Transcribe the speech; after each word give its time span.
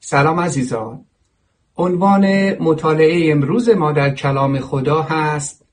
سلام 0.00 0.40
عزیزان. 0.40 1.04
عنوان 1.76 2.54
مطالعه 2.62 3.32
امروز 3.32 3.68
ما 3.68 3.92
در 3.92 4.14
کلام 4.14 4.60
خدا 4.60 5.02
هست 5.02 5.69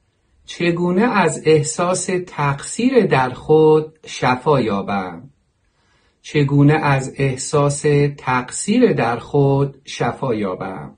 چگونه 0.48 1.02
از 1.02 1.42
احساس 1.46 2.10
تقصیر 2.28 3.06
در 3.06 3.30
خود 3.30 4.00
شفا 4.06 4.62
یابم؟ 4.62 5.30
چگونه 6.22 6.74
از 6.74 7.14
احساس 7.18 7.86
تقصیر 8.18 8.94
در 8.94 9.18
خود 9.18 9.82
شفا 9.86 10.36
یابم؟ 10.36 10.96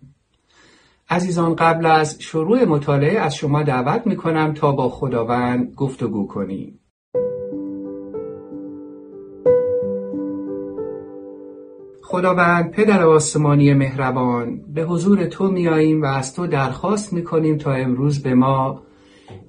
عزیزان 1.10 1.56
قبل 1.56 1.86
از 1.86 2.18
شروع 2.20 2.66
مطالعه 2.66 3.20
از 3.20 3.36
شما 3.36 3.64
دعوت 3.64 4.08
می 4.08 4.16
کنم 4.16 4.54
تا 4.54 4.72
با 4.72 4.90
خداوند 4.90 5.74
گفتگو 5.76 6.28
کنیم. 6.28 6.80
خداوند 12.02 12.72
پدر 12.72 13.04
آسمانی 13.04 13.74
مهربان 13.74 14.62
به 14.74 14.84
حضور 14.84 15.26
تو 15.26 15.48
میاییم 15.48 16.02
و 16.02 16.06
از 16.06 16.36
تو 16.36 16.48
درخواست 16.48 17.14
می‌کنیم 17.14 17.58
تا 17.58 17.72
امروز 17.72 18.24
به 18.24 18.34
ما 18.34 18.89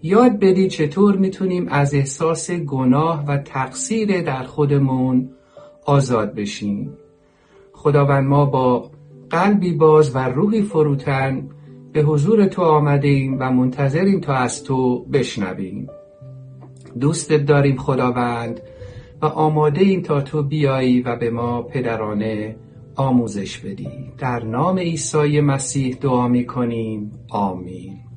یاد 0.03 0.39
بدی 0.39 0.69
چطور 0.69 1.17
می‌تونیم 1.17 1.69
از 1.69 1.95
احساس 1.95 2.51
گناه 2.51 3.25
و 3.27 3.37
تقصیر 3.37 4.23
در 4.23 4.43
خودمون 4.43 5.31
آزاد 5.87 6.35
بشیم. 6.35 6.93
خداوند 7.73 8.29
ما 8.29 8.45
با 8.45 8.91
قلبی 9.31 9.73
باز 9.73 10.17
و 10.17 10.19
روحی 10.19 10.63
فروتن 10.63 11.49
به 11.93 12.03
حضور 12.03 12.47
تو 12.47 12.63
آمده 12.63 13.09
ایم 13.09 13.37
و 13.41 13.51
منتظریم 13.51 14.21
تا 14.21 14.35
از 14.35 14.65
تو 14.65 15.05
بشنویم. 15.05 15.87
دوستت 17.01 17.47
داریم 17.47 17.77
خداوند 17.77 18.61
و 19.23 19.27
آماده 19.27 19.81
این 19.81 20.03
تا 20.03 20.21
تو 20.21 20.43
بیایی 20.43 21.01
و 21.01 21.17
به 21.17 21.31
ما 21.31 21.63
پدرانه 21.63 22.57
آموزش 22.97 23.59
بدی. 23.59 23.89
در 24.19 24.45
نام 24.45 24.79
عیسی 24.79 25.41
مسیح 25.41 25.97
دعا 26.01 26.29
می 26.29 26.47
کنیم 26.47 27.13
آمین. 27.31 28.10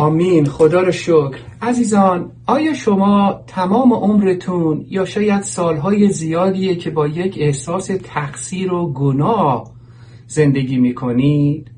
آمین 0.00 0.46
خدا 0.46 0.80
رو 0.80 0.92
شکر 0.92 1.38
عزیزان 1.62 2.32
آیا 2.46 2.74
شما 2.74 3.40
تمام 3.46 3.92
عمرتون 3.92 4.86
یا 4.88 5.04
شاید 5.04 5.42
سالهای 5.42 6.08
زیادیه 6.08 6.76
که 6.76 6.90
با 6.90 7.06
یک 7.06 7.36
احساس 7.40 7.90
تقصیر 8.04 8.72
و 8.72 8.92
گناه 8.92 9.70
زندگی 10.26 10.78
می 10.78 10.94
کنید؟ 10.94 11.70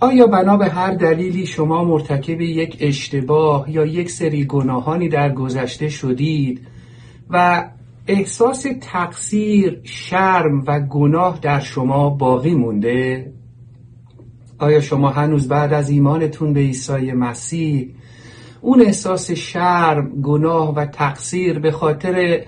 آیا 0.00 0.26
بنا 0.26 0.56
به 0.56 0.68
هر 0.68 0.94
دلیلی 0.94 1.46
شما 1.46 1.84
مرتکب 1.84 2.40
یک 2.40 2.76
اشتباه 2.80 3.70
یا 3.70 3.86
یک 3.86 4.10
سری 4.10 4.44
گناهانی 4.44 5.08
در 5.08 5.32
گذشته 5.32 5.88
شدید 5.88 6.66
و 7.30 7.64
احساس 8.06 8.66
تقصیر، 8.80 9.80
شرم 9.84 10.64
و 10.66 10.80
گناه 10.80 11.38
در 11.42 11.60
شما 11.60 12.10
باقی 12.10 12.54
مونده؟ 12.54 13.32
آیا 14.62 14.80
شما 14.80 15.08
هنوز 15.10 15.48
بعد 15.48 15.72
از 15.72 15.90
ایمانتون 15.90 16.52
به 16.52 16.60
عیسی 16.60 17.12
مسیح 17.12 17.94
اون 18.60 18.82
احساس 18.82 19.30
شرم، 19.30 20.20
گناه 20.22 20.74
و 20.74 20.86
تقصیر 20.86 21.58
به 21.58 21.70
خاطر 21.70 22.44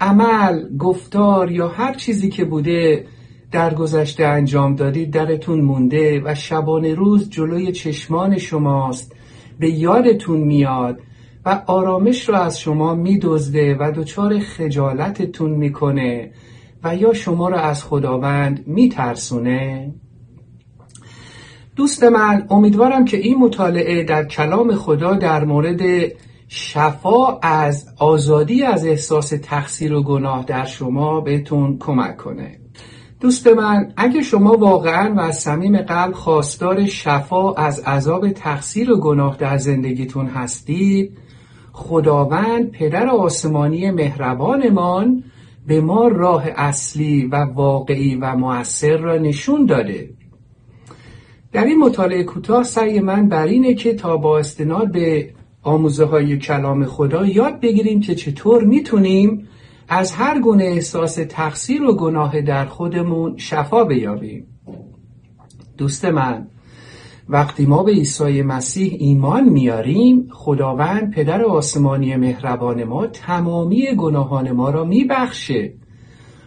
عمل، 0.00 0.76
گفتار 0.78 1.52
یا 1.52 1.68
هر 1.68 1.94
چیزی 1.94 2.28
که 2.28 2.44
بوده 2.44 3.06
در 3.52 3.74
گذشته 3.74 4.24
انجام 4.24 4.74
دادید 4.74 5.10
درتون 5.10 5.60
مونده 5.60 6.22
و 6.24 6.34
شبانه 6.34 6.94
روز 6.94 7.30
جلوی 7.30 7.72
چشمان 7.72 8.38
شماست 8.38 9.16
به 9.58 9.70
یادتون 9.70 10.40
میاد 10.40 11.00
و 11.44 11.62
آرامش 11.66 12.28
را 12.28 12.38
از 12.38 12.60
شما 12.60 12.94
میدزده 12.94 13.76
و 13.80 13.92
دچار 13.96 14.38
خجالتتون 14.38 15.50
می‌کنه 15.50 16.30
و 16.84 16.96
یا 16.96 17.12
شما 17.12 17.48
را 17.48 17.60
از 17.60 17.84
خداوند 17.84 18.64
میترسونه؟ 18.66 19.92
دوست 21.78 22.04
من 22.04 22.46
امیدوارم 22.50 23.04
که 23.04 23.16
این 23.16 23.38
مطالعه 23.38 24.04
در 24.04 24.24
کلام 24.24 24.74
خدا 24.74 25.14
در 25.14 25.44
مورد 25.44 25.80
شفا 26.48 27.38
از 27.38 27.86
آزادی 27.98 28.62
از 28.62 28.86
احساس 28.86 29.32
تقصیر 29.42 29.94
و 29.94 30.02
گناه 30.02 30.44
در 30.44 30.64
شما 30.64 31.20
بهتون 31.20 31.78
کمک 31.78 32.16
کنه. 32.16 32.58
دوست 33.20 33.46
من 33.46 33.92
اگه 33.96 34.22
شما 34.22 34.56
واقعا 34.56 35.14
و 35.14 35.20
از 35.20 35.38
صمیم 35.38 35.76
قلب 35.78 36.12
خواستار 36.12 36.86
شفا 36.86 37.54
از 37.54 37.80
عذاب 37.80 38.30
تقصیر 38.30 38.90
و 38.90 39.00
گناه 39.00 39.36
در 39.36 39.56
زندگیتون 39.56 40.26
هستید 40.26 41.18
خداوند 41.72 42.70
پدر 42.70 43.08
آسمانی 43.08 43.90
مهربانمان 43.90 45.24
به 45.66 45.80
ما 45.80 46.08
راه 46.08 46.44
اصلی 46.56 47.26
و 47.26 47.36
واقعی 47.36 48.14
و 48.14 48.36
مؤثر 48.36 48.96
را 48.96 49.16
نشون 49.16 49.66
داده. 49.66 50.17
در 51.52 51.64
این 51.64 51.78
مطالعه 51.78 52.24
کوتاه 52.24 52.62
سعی 52.62 53.00
من 53.00 53.28
بر 53.28 53.46
اینه 53.46 53.74
که 53.74 53.94
تا 53.94 54.16
با 54.16 54.38
استناد 54.38 54.92
به 54.92 55.30
آموزه 55.62 56.04
های 56.04 56.38
کلام 56.38 56.84
خدا 56.84 57.26
یاد 57.26 57.60
بگیریم 57.60 58.00
که 58.00 58.14
چطور 58.14 58.64
می‌تونیم 58.64 59.48
از 59.88 60.12
هر 60.12 60.40
گونه 60.40 60.64
احساس 60.64 61.18
تقصیر 61.28 61.82
و 61.82 61.96
گناه 61.96 62.40
در 62.40 62.64
خودمون 62.64 63.36
شفا 63.36 63.84
بیابیم. 63.84 64.46
دوست 65.78 66.04
من 66.04 66.46
وقتی 67.28 67.66
ما 67.66 67.82
به 67.82 67.92
عیسی 67.92 68.42
مسیح 68.42 68.96
ایمان 68.98 69.48
میاریم 69.48 70.28
خداوند 70.32 71.14
پدر 71.14 71.42
آسمانی 71.42 72.16
مهربان 72.16 72.84
ما 72.84 73.06
تمامی 73.06 73.94
گناهان 73.96 74.50
ما 74.50 74.70
را 74.70 74.84
میبخشه. 74.84 75.74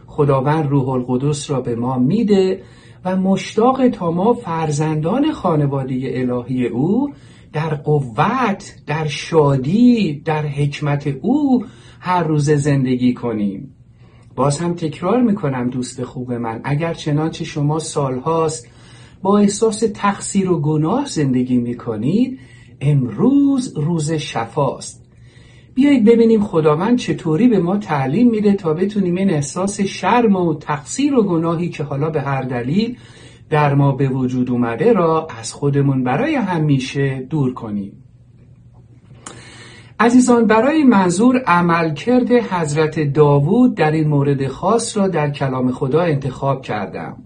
خداوند 0.07 0.69
روح 0.69 0.90
القدس 0.90 1.51
را 1.51 1.61
به 1.61 1.75
ما 1.75 1.99
میده 1.99 2.61
و 3.06 3.16
مشتاق 3.16 3.90
تا 3.90 4.12
ما 4.12 4.34
فرزندان 4.34 5.32
خانواده 5.32 6.12
الهی 6.14 6.68
او 6.68 7.14
در 7.53 7.76
قوت 7.76 8.76
در 8.88 9.08
شادی 9.08 10.22
در 10.26 10.46
حکمت 10.46 11.08
او 11.08 11.66
هر 12.00 12.24
روز 12.24 12.50
زندگی 12.50 13.14
کنیم. 13.14 13.76
باز 14.36 14.59
هم 14.59 14.74
تکرار 14.74 15.22
می‌کنم 15.22 15.70
دوست 15.70 16.03
خوب 16.03 16.34
من 16.34 16.62
اگر 16.64 16.94
چنانچه 16.94 17.46
شما 17.46 17.80
سالهاست 17.80 18.68
با 19.22 19.38
احساس 19.38 19.84
تقصیر 19.94 20.52
و 20.52 20.62
گناه 20.62 21.06
زندگی 21.06 21.58
می‌کنید 21.58 22.40
امروز 22.82 23.78
روز 23.78 24.12
شفاست. 24.12 25.10
بیایید 25.73 26.06
ببینیم 26.06 26.44
خداوند 26.44 26.97
چطوری 26.97 27.47
به 27.47 27.59
ما 27.59 27.78
تعلیم 27.78 28.29
میده 28.29 28.53
تا 28.53 28.73
بتونیم 28.73 29.16
این 29.16 29.29
احساس 29.29 29.82
شرم 29.82 30.35
و 30.35 30.56
تقصیر 30.56 31.16
و 31.16 31.23
گناهی 31.23 31.70
که 31.70 31.84
حالا 31.84 32.09
به 32.09 32.22
هر 32.22 32.41
دلیل 32.41 32.97
در 33.50 33.76
ما 33.76 33.91
به 33.91 34.08
وجود 34.09 34.52
اومده 34.52 34.94
را 34.94 35.28
از 35.40 35.53
خودمون 35.53 36.03
برای 36.03 36.35
همیشه 36.35 37.28
دور 37.29 37.53
کنیم. 37.53 38.03
عزیزان 40.00 40.47
برای 40.47 40.84
منظور 40.84 41.38
عملکرد 41.47 42.32
حضرت 42.32 43.00
داوود 43.00 43.76
در 43.76 43.91
این 43.91 44.08
مورد 44.08 44.47
خاص 44.47 44.97
را 44.97 45.08
در 45.08 45.29
کلام 45.29 45.72
خدا 45.72 46.02
انتخاب 46.02 46.62
کردم. 46.62 47.17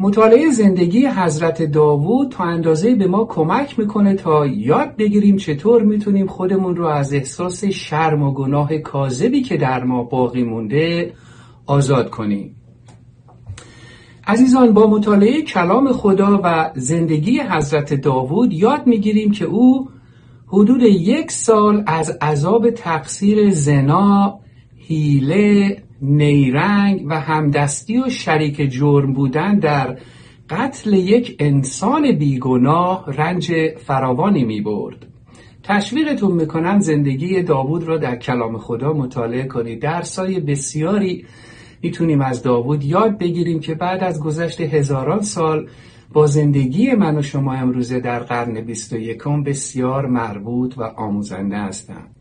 مطالعه 0.00 0.50
زندگی 0.50 1.06
حضرت 1.06 1.62
داوود 1.62 2.30
تا 2.30 2.44
اندازه 2.44 2.94
به 2.94 3.06
ما 3.06 3.24
کمک 3.24 3.78
می‌کنه 3.78 4.14
تا 4.14 4.46
یاد 4.46 4.96
بگیریم 4.96 5.36
چطور 5.36 5.82
می‌تونیم 5.82 6.26
خودمون 6.26 6.76
رو 6.76 6.86
از 6.86 7.14
احساس 7.14 7.64
شرم 7.64 8.22
و 8.22 8.32
گناه 8.32 8.78
کاذبی 8.78 9.42
که 9.42 9.56
در 9.56 9.84
ما 9.84 10.02
باقی 10.02 10.42
مونده 10.42 11.12
آزاد 11.66 12.10
کنیم. 12.10 12.56
عزیزان 14.26 14.72
با 14.72 14.90
مطالعه 14.90 15.42
کلام 15.42 15.92
خدا 15.92 16.40
و 16.44 16.70
زندگی 16.74 17.40
حضرت 17.40 17.94
داوود 17.94 18.52
یاد 18.52 18.86
می‌گیریم 18.86 19.30
که 19.30 19.44
او 19.44 19.88
حدود 20.46 20.82
یک 20.82 21.30
سال 21.30 21.84
از 21.86 22.18
عذاب 22.20 22.70
تقصیر 22.70 23.50
زنا، 23.50 24.40
هیله، 24.76 25.82
نیرنگ 26.02 27.06
و 27.08 27.20
همدستی 27.20 27.98
و 27.98 28.08
شریک 28.08 28.70
جرم 28.70 29.12
بودن 29.12 29.58
در 29.58 29.98
قتل 30.50 30.92
یک 30.92 31.36
انسان 31.38 32.12
بیگناه 32.12 33.04
رنج 33.16 33.52
فراوانی 33.86 34.44
می 34.44 34.60
برد. 34.60 35.06
تشویقتون 35.62 36.32
می‌کنم 36.32 36.78
زندگی 36.80 37.42
داوود 37.42 37.84
را 37.84 37.96
در 37.98 38.16
کلام 38.16 38.58
خدا 38.58 38.92
مطالعه 38.92 39.44
کنید 39.44 39.82
درسای 39.82 40.40
بسیاری 40.40 41.26
می‌تونیم 41.82 42.20
از 42.20 42.42
داوود 42.42 42.84
یاد 42.84 43.18
بگیریم 43.18 43.60
که 43.60 43.74
بعد 43.74 44.04
از 44.04 44.20
گذشت 44.20 44.60
هزاران 44.60 45.20
سال 45.20 45.68
با 46.12 46.26
زندگی 46.26 46.92
من 46.92 47.18
و 47.18 47.22
شما 47.22 47.52
امروزه 47.52 48.00
در 48.00 48.18
قرن 48.18 48.60
21 48.60 49.22
بسیار 49.46 50.06
مربوط 50.06 50.78
و 50.78 50.82
آموزنده 50.82 51.56
هستند. 51.56 52.17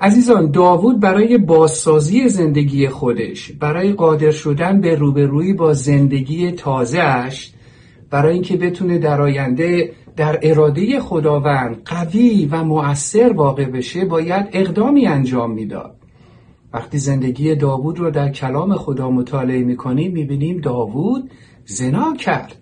عزیزان 0.00 0.50
داوود 0.50 1.00
برای 1.00 1.38
بازسازی 1.38 2.28
زندگی 2.28 2.88
خودش 2.88 3.52
برای 3.52 3.92
قادر 3.92 4.30
شدن 4.30 4.80
به 4.80 4.94
روبرویی 4.94 5.52
با 5.52 5.72
زندگی 5.72 6.52
تازهش 6.52 7.52
برای 8.10 8.34
اینکه 8.34 8.56
بتونه 8.56 8.98
در 8.98 9.20
آینده 9.20 9.92
در 10.16 10.38
اراده 10.42 11.00
خداوند 11.00 11.82
قوی 11.84 12.48
و 12.52 12.64
مؤثر 12.64 13.32
واقع 13.32 13.64
بشه 13.64 14.04
باید 14.04 14.48
اقدامی 14.52 15.06
انجام 15.06 15.50
می‌داد. 15.50 15.96
وقتی 16.72 16.98
زندگی 16.98 17.54
داوود 17.54 17.98
رو 17.98 18.10
در 18.10 18.28
کلام 18.28 18.74
خدا 18.74 19.10
مطالعه 19.10 19.62
می‌کنیم 19.62 20.12
می‌بینیم 20.12 20.60
داوود 20.60 21.30
زنا 21.64 22.14
کرد. 22.16 22.56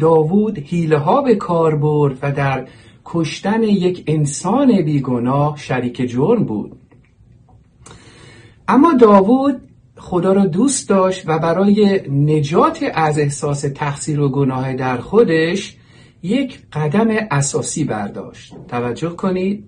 داوود 0.00 0.58
حیله 0.58 0.98
ها 0.98 1.22
به 1.22 1.34
کار 1.34 1.76
برد 1.76 2.18
و 2.22 2.32
در 2.32 2.66
کشتن 3.04 3.62
یک 3.62 4.04
انسان 4.06 4.82
بیگناه 4.82 5.56
شریک 5.56 6.10
جرم 6.10 6.44
بود. 6.44 6.72
اما 8.68 8.92
داوود 8.92 9.60
خدا 9.96 10.32
را 10.32 10.46
دوست 10.46 10.88
داشت 10.88 11.28
و 11.28 11.38
برای 11.38 12.00
نجات 12.10 12.84
از 12.94 13.18
احساس 13.18 13.60
تقصیر 13.60 14.20
و 14.20 14.28
گناه 14.28 14.74
در 14.74 14.96
خودش 14.96 15.76
یک 16.22 16.58
قدم 16.72 17.08
اساسی 17.30 17.84
برداشت. 17.84 18.54
توجه 18.68 19.08
کنید. 19.08 19.64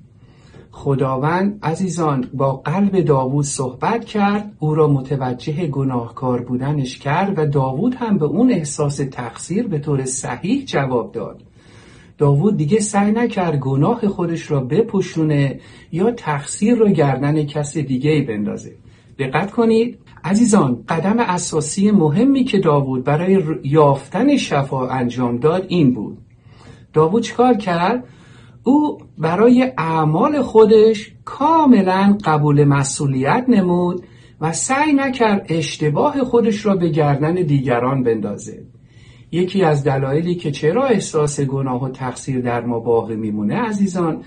خداوند 0.71 1.59
عزیزان 1.63 2.31
با 2.35 2.53
قلب 2.53 3.01
داوود 3.01 3.45
صحبت 3.45 4.05
کرد. 4.05 4.53
او 4.59 4.75
را 4.75 4.89
متوجه 4.89 5.67
گناهکار 5.67 6.41
بودنش 6.41 6.99
کرد 6.99 7.39
و 7.39 7.47
داوود 7.47 7.95
هم 7.95 8.19
به 8.19 8.25
اون 8.25 8.51
احساس 8.53 8.97
تقصیر 8.97 9.69
به 9.69 9.79
طور 9.79 10.05
صحیح 10.05 10.65
جواب 10.65 11.13
داد. 11.13 11.43
داوود 12.19 12.57
دیگه 12.57 12.81
سعی 12.81 13.13
نکرد 13.13 13.59
گناه 13.59 14.09
خودش 14.09 14.51
را 14.51 14.61
بپوشونه 14.61 15.61
یا 15.93 16.11
تقصیر 16.11 16.75
را 16.75 16.89
گردن 16.89 17.47
کس 17.47 17.77
دیگه 17.77 18.11
ای 18.11 18.23
بندازه. 18.23 18.73
دقت 19.19 19.51
کنید 19.51 19.99
عزیزان 20.25 20.85
قدم 20.89 21.19
اساسی 21.19 21.91
مهمی 21.91 22.45
که 22.45 22.59
داوود 22.59 23.05
برای 23.05 23.43
یافتن 23.65 24.37
شفا 24.37 24.89
انجام 24.89 25.39
داد 25.39 25.65
این 25.69 25.95
بود. 25.95 26.19
داوود 26.93 27.23
چکار 27.23 27.55
کرد؟ 27.55 28.05
او 28.65 28.99
برای 29.19 29.73
اعمال 29.79 30.43
خودش 30.43 31.13
کاملا 31.25 32.19
قبول 32.25 32.65
مسئولیت 32.65 33.45
نمود 33.49 34.05
و 34.41 34.53
سعی 34.53 34.93
نکرد 34.93 35.47
اشتباه 35.49 36.25
خودش 36.25 36.67
را 36.67 36.77
به 36.77 36.89
گردن 36.89 37.35
دیگران 37.35 38.03
بندازه. 38.03 38.63
یکی 39.33 39.63
از 39.63 39.85
دلایلی 39.85 40.35
که 40.35 40.51
چرا 40.51 40.85
احساس 40.87 41.41
گناه 41.41 41.85
و 41.85 41.89
تقصیر 41.89 42.41
در 42.41 42.61
ما 42.61 42.81
باقی 42.81 43.17
میمونه 43.17 43.57
عزیزان 43.57 44.23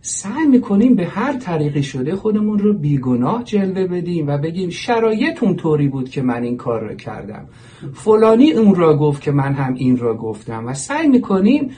سعی 0.00 0.46
می‌کنیم 0.46 0.94
به 0.94 1.06
هر 1.06 1.32
طریقی 1.32 1.82
شده 1.82 2.16
خودمون 2.16 2.58
رو 2.58 2.72
بیگناه 2.72 3.44
جلوه 3.44 3.86
بدیم 3.86 4.28
و 4.28 4.38
بگیم 4.38 4.70
شرایط 4.70 5.42
اونطوری 5.42 5.88
بود 5.88 6.10
که 6.10 6.22
من 6.22 6.42
این 6.42 6.56
کار 6.56 6.88
رو 6.88 6.94
کردم. 6.94 7.48
فلانی 7.94 8.52
اون 8.52 8.74
را 8.74 8.96
گفت 8.96 9.22
که 9.22 9.32
من 9.32 9.52
هم 9.54 9.74
این 9.74 9.96
را 9.96 10.14
گفتم. 10.14 10.66
و 10.66 10.74
سعی 10.74 11.08
می‌کنیم 11.08 11.70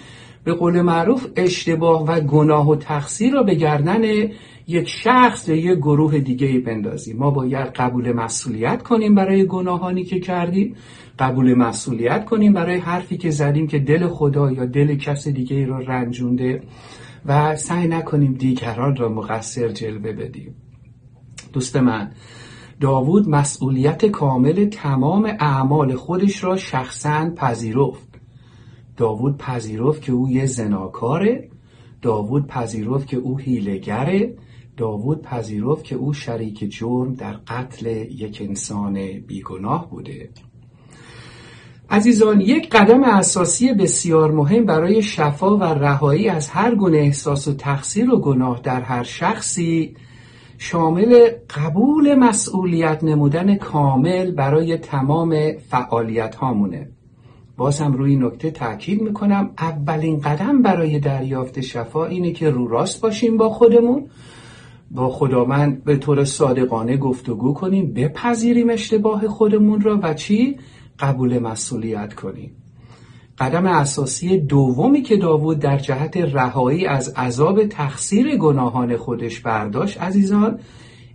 به 0.44 0.52
قول 0.52 0.80
معروف 0.80 1.26
اشتباه 1.36 2.06
و 2.06 2.20
گناه 2.20 2.68
و 2.68 2.76
تقصیر 2.76 3.32
را 3.32 3.42
به 3.42 3.54
گردن 3.54 4.02
یک 4.70 4.88
شخص 4.88 5.49
یا 5.49 5.55
یک 5.55 5.78
گروه 5.78 6.19
دیگه 6.19 6.46
ای 6.46 6.58
بندازیم. 6.58 7.17
ما 7.17 7.31
باید 7.31 7.67
قبول 7.67 8.12
مسئولیت 8.12 8.82
کنیم 8.82 9.14
برای 9.14 9.46
گناهانی 9.46 10.05
که 10.05 10.20
کردیم. 10.20 10.75
قبول 11.19 11.55
مسئولیت 11.55 12.25
کنیم 12.25 12.52
برای 12.52 12.76
حرفی 12.76 13.17
که 13.17 13.31
زدیم 13.31 13.67
که 13.67 13.78
دل 13.78 14.08
خدا 14.08 14.52
یا 14.52 14.67
دل 14.67 14.96
کس 14.96 15.28
دیگه 15.28 15.56
ای 15.56 15.64
رو 15.64 15.76
رنجونده 15.76 16.62
و 17.26 17.56
سعی 17.56 17.88
نکنیم 17.88 18.32
دیگران 18.32 18.96
را 18.96 19.08
مقصر 19.08 19.69
جلوه 19.69 20.12
بدیم. 20.12 20.55
دوست 21.52 21.76
من 21.76 22.11
داوود 22.81 23.28
مسئولیت 23.28 24.06
کامل 24.06 24.64
تمام 24.64 25.25
اعمال 25.40 25.94
خودش 25.94 26.44
را 26.44 26.56
شخصا 26.56 27.31
پذیرفت. 27.37 28.08
داوود 28.96 29.38
پذیرفت 29.38 30.02
که 30.02 30.12
او 30.12 30.28
یه 30.28 30.46
زناکاره. 30.46 31.49
داوود 32.02 32.46
پذیرفت 32.46 33.06
که 33.06 33.16
او 33.16 33.38
هیلگره 33.38 34.34
داوود 34.80 35.22
پذیرفت 35.22 35.84
که 35.84 35.96
او 35.96 36.12
شریک 36.12 36.70
جرم 36.70 37.14
در 37.14 37.32
قتل 37.32 37.86
یک 38.10 38.42
انسان 38.48 39.18
بیگناه 39.26 39.90
بوده. 39.90 40.30
عزیزان 41.90 42.40
یک 42.40 42.68
قدم 42.70 43.04
اساسی 43.04 43.72
بسیار 43.72 44.30
مهم 44.30 44.64
برای 44.64 45.02
شفا 45.02 45.56
و 45.56 45.64
رهایی 45.64 46.28
از 46.28 46.48
هر 46.48 46.74
گونه 46.74 46.98
احساس 46.98 47.48
و 47.48 47.54
تقصیر 47.54 48.10
و 48.10 48.20
گناه 48.20 48.60
در 48.62 48.80
هر 48.80 49.02
شخصی 49.02 49.96
شامل 50.58 51.28
قبول 51.50 52.14
مسئولیت 52.14 53.04
نمودن 53.04 53.54
کامل 53.54 54.30
برای 54.30 54.76
تمام 54.76 55.52
فعالیت 55.70 56.34
هامونه 56.34 56.88
باز 57.56 57.80
هم 57.80 57.92
روی 57.92 58.16
نکته 58.16 58.50
تاکید 58.50 59.02
می‌کنم 59.02 59.50
اولین 59.58 60.20
قدم 60.20 60.62
برای 60.62 60.99
دریافت 60.99 61.60
شفا 61.60 62.06
اینه 62.06 62.32
که 62.32 62.50
رو 62.50 62.68
راست 62.68 63.02
باشیم 63.02 63.37
با 63.37 63.50
خودمون. 63.50 64.10
با 64.90 65.11
خداوند 65.11 65.85
به 65.85 65.97
طور 65.97 66.25
صادقانه 66.25 66.97
گفتگو 66.97 67.54
کنیم 67.54 67.92
بپذیریم 67.92 68.70
اشتباه 68.70 69.28
خودمون 69.28 69.80
را 69.80 70.00
و 70.02 70.14
چی؟ 70.14 70.59
قبول 70.99 71.38
مسئولیت 71.38 72.14
کنیم. 72.14 72.56
قدم 73.38 73.66
اساسی 73.66 74.38
دومی 74.38 75.02
که 75.02 75.16
داوود 75.16 75.59
در 75.59 75.78
جهت 75.78 76.16
رهایی 76.16 76.87
از 76.87 77.09
عذاب 77.09 77.66
تقصیر 77.66 78.37
گناهان 78.37 78.97
خودش 78.97 79.40
برداشت 79.40 80.00
عزیزان 80.00 80.59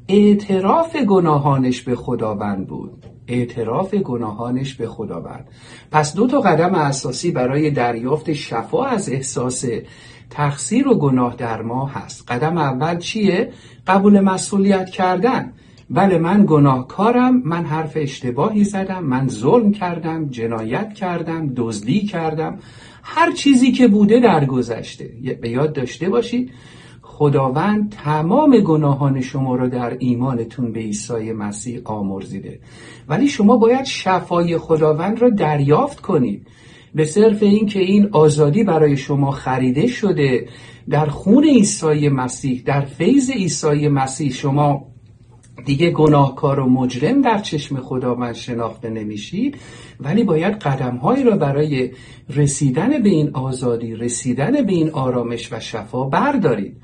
اعتراف 0.08 0.96
گناهانش 0.96 1.82
به 1.82 1.96
خداوند 1.96 2.67
بود. 2.67 3.05
اعتراف 3.27 3.94
گناهانش 3.94 4.74
به 4.74 4.88
خداوند. 4.88 5.48
پس 5.91 6.15
دو 6.15 6.27
تا 6.27 6.41
قدم 6.41 6.75
اساسی 6.75 7.32
برای 7.32 7.72
دریافت 7.72 8.34
شفا 8.34 8.86
از 8.86 9.10
احساس 9.10 9.65
تقصیر 10.36 10.88
و 10.88 10.96
گناه 10.96 11.36
در 11.36 11.62
ما 11.62 11.86
هست. 11.86 12.32
قدم 12.32 12.58
اول 12.58 12.98
چیه؟ 12.98 13.51
قبول 13.88 14.20
مسئولیت 14.20 14.89
کردن. 14.89 15.54
بله 15.89 16.18
من 16.18 16.46
گناهکارم 16.48 17.42
من 17.46 17.65
حرف 17.65 17.94
اشتباهی 17.96 18.63
زدم 18.63 19.04
من 19.04 19.27
ظلم 19.27 19.72
کردم 19.72 20.30
جنایت 20.30 20.94
کردم 20.94 21.54
دزدی 21.56 22.00
کردم. 22.00 22.60
هر 23.04 23.32
چیزی 23.32 23.72
که 23.72 23.88
بوده 23.88 24.20
در 24.20 24.46
گذشته. 24.46 25.10
به 25.42 25.50
یاد 25.50 25.74
داشته 25.74 26.10
باشید 26.10 26.51
خداوند 27.01 27.96
تمام 28.04 28.60
گناهان 28.60 29.22
شما 29.22 29.56
را 29.56 29.68
در 29.68 29.98
ایمانتون 30.00 30.72
به 30.72 30.80
عیسی 30.80 31.32
مسیح 31.32 31.82
آمرزیده. 31.86 32.60
ولی 33.08 33.27
شما 33.27 33.58
باید 33.58 33.86
شفای 33.86 34.58
خداوند 34.58 35.22
را 35.22 35.30
دریافت 35.30 36.00
کنید. 36.00 36.48
به 36.96 37.06
صرف 37.06 37.44
این 37.44 37.66
که 37.66 37.80
این 37.80 38.10
آزادی 38.12 38.64
برای 38.64 38.98
شما 38.98 39.32
خریده 39.32 39.88
شده 39.88 40.48
در 40.90 41.06
خون 41.06 41.44
عیسی 41.44 42.10
مسیح 42.10 42.64
در 42.66 42.82
فیض 42.82 43.30
عیسی 43.30 43.88
مسیح 43.88 44.32
شما 44.32 44.86
دیگه 45.66 45.92
گناهکار 45.92 46.60
و 46.60 46.70
مجرم 46.70 47.22
در 47.22 47.40
چشم 47.40 47.80
خداوند 47.80 48.36
شناخته 48.36 48.90
نمیشید 48.90 49.58
ولی 50.00 50.24
باید 50.24 50.54
قدمهایی 50.54 51.24
را 51.24 51.38
برای 51.38 51.92
رسیدن 52.30 53.04
به 53.04 53.10
این 53.10 53.30
آزادی 53.34 53.96
رسیدن 53.96 54.66
به 54.66 54.74
این 54.74 54.90
آرامش 54.90 55.54
و 55.54 55.60
شفا 55.60 56.04
بردارید 56.04 56.78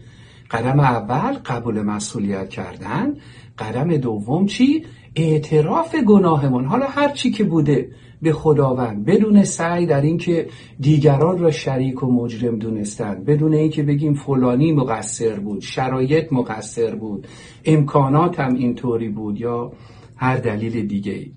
قدم 0.51 0.79
اول 0.79 1.33
قبول 1.33 1.81
مسئولیت 1.81 2.49
کردن 2.49 3.13
قدم 3.59 3.97
دوم 3.97 4.45
چی؟ 4.45 4.85
اعتراف 5.15 5.95
گناهمون 5.95 6.65
حالا 6.65 6.85
هر 6.85 7.09
چی 7.09 7.31
که 7.31 7.43
بوده 7.43 7.89
به 8.21 8.33
خداوند 8.33 9.05
بدون 9.05 9.43
سعی 9.43 9.85
در 9.85 10.01
اینکه 10.01 10.47
دیگران 10.79 11.39
را 11.39 11.51
شریک 11.51 12.03
و 12.03 12.11
مجرم 12.11 12.59
دونستن 12.59 13.23
بدون 13.23 13.53
اینکه 13.53 13.83
بگیم 13.83 14.13
فلانی 14.13 14.71
مقصر 14.71 15.39
بود 15.39 15.61
شرایط 15.61 16.33
مقصر 16.33 16.95
بود 16.95 17.27
امکانات 17.65 18.39
هم 18.39 18.55
اینطوری 18.55 19.09
بود 19.09 19.41
یا 19.41 19.71
هر 20.15 20.37
دلیل 20.37 20.87
دیگه 20.87 21.11
ای 21.11 21.31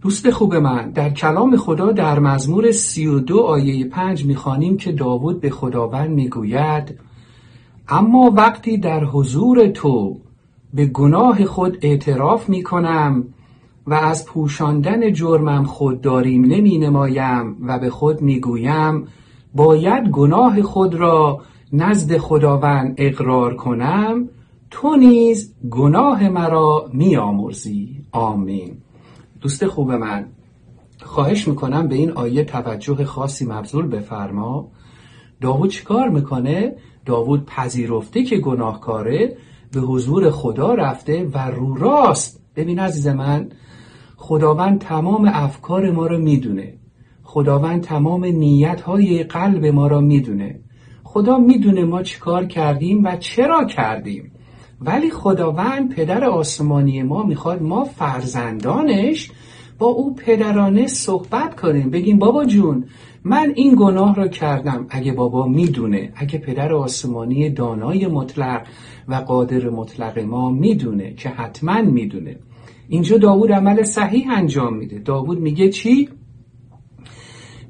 دوست 0.00 0.30
خوب 0.30 0.54
من 0.54 0.90
در 0.90 1.10
کلام 1.10 1.56
خدا 1.56 1.92
در 1.92 2.18
مزمور 2.18 2.70
سی 2.70 3.06
و 3.06 3.20
دو 3.20 3.40
آیه 3.40 3.88
پنج 3.88 4.24
می‌خوانیم 4.24 4.76
که 4.76 4.92
داوود 4.92 5.40
به 5.40 5.50
خداوند 5.50 6.10
می‌گوید 6.10 7.00
اما 7.88 8.32
وقتی 8.36 8.78
در 8.78 9.04
حضور 9.04 9.68
تو 9.68 10.20
به 10.76 10.86
گناه 10.86 11.44
خود 11.44 11.78
اعتراف 11.82 12.48
می‌کنم 12.48 13.24
و 13.86 13.94
از 13.94 14.26
پوشاندن 14.26 15.12
جرمم 15.12 15.64
خودداریم 15.64 16.44
نمی 16.44 16.78
نمایم 16.78 17.56
و 17.66 17.78
به 17.78 17.90
خود 17.90 18.22
می‌گویم 18.22 19.06
باید 19.54 20.08
گناه 20.08 20.62
خود 20.62 20.94
را 20.94 21.40
نزد 21.72 22.18
خداوند 22.18 22.94
اقرار 22.98 23.56
کنم 23.56 24.28
تو 24.70 24.96
نیز 24.96 25.54
گناه 25.70 26.28
مرا 26.28 26.90
میآمرزی. 26.92 28.02
آمین. 28.12 28.78
دوست 29.40 29.66
خوب 29.66 29.92
من 29.92 30.26
خواهش 31.02 31.48
می‌کنم 31.48 31.88
به 31.88 31.94
این 31.94 32.10
آیه 32.10 32.44
توجه 32.44 33.04
خاصی 33.04 33.46
مبذول 33.46 33.86
بفرما. 33.86 34.68
داوود 35.40 35.70
چیکار 35.70 36.08
می‌کنه؟ 36.08 36.76
داوود 37.06 37.46
پذیرفته 37.46 38.22
که 38.22 38.36
گناهکاره 38.36 39.36
به 39.76 39.82
حضور 39.82 40.30
خدا 40.30 40.74
رفته 40.74 41.30
و 41.34 41.38
رو 41.38 41.74
راست. 41.74 42.42
ببین 42.56 42.78
عزیز 42.78 43.06
من 43.06 43.48
خداوند 44.16 44.80
تمام 44.80 45.30
افکار 45.34 45.90
ما 45.90 46.06
رو 46.06 46.18
می‌دونه. 46.18 46.74
خداوند 47.22 47.82
تمام 47.82 48.24
نیت 48.24 48.80
های 48.80 49.22
قلب 49.22 49.66
ما 49.66 49.86
را 49.86 50.00
می‌دونه. 50.00 50.60
خدا 51.04 51.38
می‌دونه 51.38 51.84
ما 51.84 52.02
چیکار 52.02 52.44
کردیم 52.44 53.04
و 53.04 53.16
چرا 53.16 53.64
کردیم. 53.64 54.32
ولی 54.80 55.10
خداوند 55.10 55.94
پدر 55.94 56.24
آسمانی 56.24 57.02
ما 57.02 57.22
می‌خواد 57.22 57.62
ما 57.62 57.84
فرزندانش 57.84 59.30
با 59.78 59.86
او 59.86 60.14
پدرانه 60.14 60.86
صحبت 60.86 61.60
کنیم. 61.60 61.90
بگیم 61.90 62.18
بابا 62.18 62.44
جون 62.44 62.84
من 63.28 63.52
این 63.56 63.74
گناه 63.78 64.14
را 64.14 64.28
کردم 64.28 64.86
اگه 64.90 65.12
بابا 65.12 65.46
می‌دونه 65.46 66.12
اگه 66.16 66.38
پدر 66.38 66.72
آسمانی 66.72 67.50
دانای 67.50 68.06
مطلق 68.06 68.66
و 69.08 69.14
قادر 69.14 69.68
مطلق 69.70 70.18
ما 70.18 70.50
می‌دونه 70.50 71.14
که 71.14 71.28
حتما 71.28 71.82
می‌دونه 71.82 72.36
اینجا 72.88 73.18
داوود 73.18 73.52
عمل 73.52 73.82
صحیح 73.82 74.26
انجام 74.30 74.76
میده 74.76 74.98
داوود 74.98 75.40
میگه 75.40 75.68
چی؟ 75.68 76.08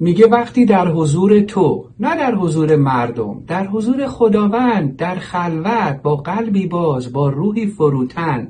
میگه 0.01 0.27
وقتی 0.27 0.65
در 0.65 0.89
حضور 0.89 1.41
تو 1.41 1.85
نه 2.01 2.17
در 2.17 2.35
حضور 2.35 2.77
مردم 2.77 3.43
در 3.47 3.67
حضور 3.67 4.07
خداوند 4.07 4.97
در 4.97 5.15
خلوت 5.15 6.03
با 6.03 6.17
قلبی 6.17 6.67
باز 6.67 7.13
با 7.13 7.29
روحی 7.29 7.67
فروتن 7.67 8.49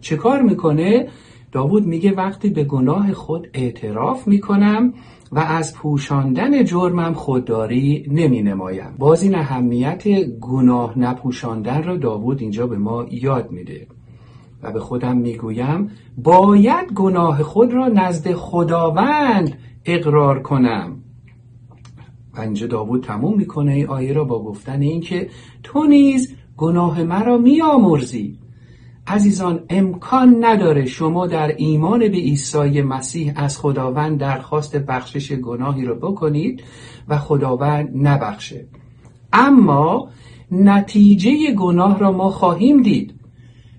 چه 0.00 0.16
کار 0.16 0.42
می‌کنه؟ 0.42 1.08
داوود 1.52 1.86
میگه 1.86 2.12
وقتی 2.12 2.50
به 2.50 2.64
گناه 2.64 3.12
خود 3.12 3.48
اعتراف 3.54 4.28
می‌کنم 4.28 4.92
و 5.32 5.38
از 5.38 5.74
پوشاندن 5.74 6.64
جرمم 6.64 7.12
خودداری 7.12 8.06
نمی 8.10 8.42
نمایم 8.42 8.94
باز 8.98 9.22
این 9.22 9.34
اهمیت 9.34 10.08
گناه 10.24 10.98
نپوشاندن 10.98 11.82
را 11.82 11.96
داوود 11.96 12.40
اینجا 12.40 12.66
به 12.66 12.78
ما 12.78 13.06
یاد 13.10 13.50
میده 13.50 13.86
و 14.62 14.72
به 14.72 14.80
خودم 14.80 15.16
می‌گویم 15.16 15.90
باید 16.18 16.92
گناه 16.92 17.42
خود 17.42 17.72
را 17.72 17.88
نزد 17.88 18.32
خداوند 18.32 19.58
اقرار 19.84 20.42
کنم. 20.42 20.96
و 22.36 22.40
اینجا 22.40 22.66
داوود 22.66 23.02
تموم 23.02 23.36
می‌کنه 23.36 23.72
این 23.72 23.86
آیه 23.86 24.12
را 24.12 24.24
با 24.24 24.44
گفتن 24.44 24.80
اینکه 24.80 25.28
تو 25.62 25.84
نیز 25.84 26.36
گناه 26.56 27.02
مرا 27.02 27.38
میآمرزی. 27.38 28.38
عزیزان 29.08 29.64
امکان 29.70 30.44
نداره 30.44 30.84
شما 30.84 31.26
در 31.26 31.54
ایمان 31.56 31.98
به 31.98 32.16
عیسی 32.16 32.82
مسیح 32.82 33.32
از 33.36 33.58
خداوند 33.58 34.18
درخواست 34.18 34.76
بخشش 34.76 35.32
گناهی 35.32 35.84
را 35.84 35.94
بکنید 35.94 36.62
و 37.08 37.18
خداوند 37.18 37.90
نبخشه. 37.94 38.66
اما 39.32 40.08
نتیجه 40.50 41.52
گناه 41.52 41.98
را 41.98 42.12
ما 42.12 42.30
خواهیم 42.30 42.82
دید. 42.82 43.14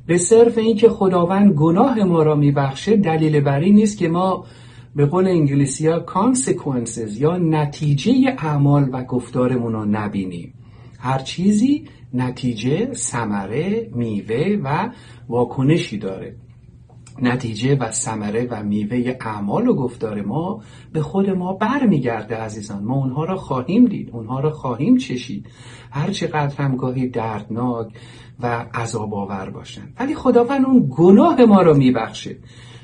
به 0.08 0.18
صرف 0.18 0.58
اینکه 0.58 0.90
خداوند 0.90 1.54
گناه 1.54 2.04
ما 2.04 2.24
را 2.24 2.36
میبخشه 2.36 2.98
دلیل 2.98 3.40
بر 3.40 3.60
این 3.60 3.76
نیست 3.76 3.98
که 3.98 4.10
ما 4.10 4.46
به 4.96 5.06
قول 5.06 5.28
انگلیسی 5.28 5.88
ها 5.88 6.06
consequences 6.08 7.20
یا 7.20 7.38
نتیجه 7.38 8.36
اعمال 8.38 8.90
و 8.92 9.04
گفتارمون 9.04 9.74
رو 9.74 9.86
نبینیم. 9.86 10.54
هر 11.00 11.20
چیزی 11.20 11.86
نتیجه 12.14 12.94
ثمره 12.94 13.90
میوه 13.96 14.60
و 14.64 14.90
واکنشی 15.30 15.98
داره. 15.98 16.36
نتیجه 17.22 17.76
و 17.76 17.92
ثمره 17.92 18.48
و 18.52 18.64
میوه 18.64 19.16
اعمال 19.22 19.68
و 19.68 19.74
گفتار 19.74 20.22
ما 20.22 20.62
به 20.94 21.02
خود 21.02 21.30
ما 21.30 21.54
برمیگرده 21.54 22.36
عزیزان. 22.36 22.84
ما 22.84 22.96
اونها 22.96 23.26
را 23.26 23.36
خواهیم 23.36 23.86
دید 23.86 24.10
اونها 24.14 24.40
را 24.40 24.52
خواهیم 24.52 24.98
چشید. 24.98 25.46
هر 25.92 26.12
چقدر 26.12 26.56
هم 26.56 26.76
گاهی 26.76 27.08
دردناک 27.08 27.88
و 28.40 28.66
عذاب 28.74 29.14
آور 29.14 29.50
باشند. 29.50 29.94
ولی 30.00 30.16
خداوند 30.16 30.66
اون 30.66 30.88
گناه 30.98 31.46
ما 31.46 31.62
را 31.62 31.74
میبخشه. 31.74 32.38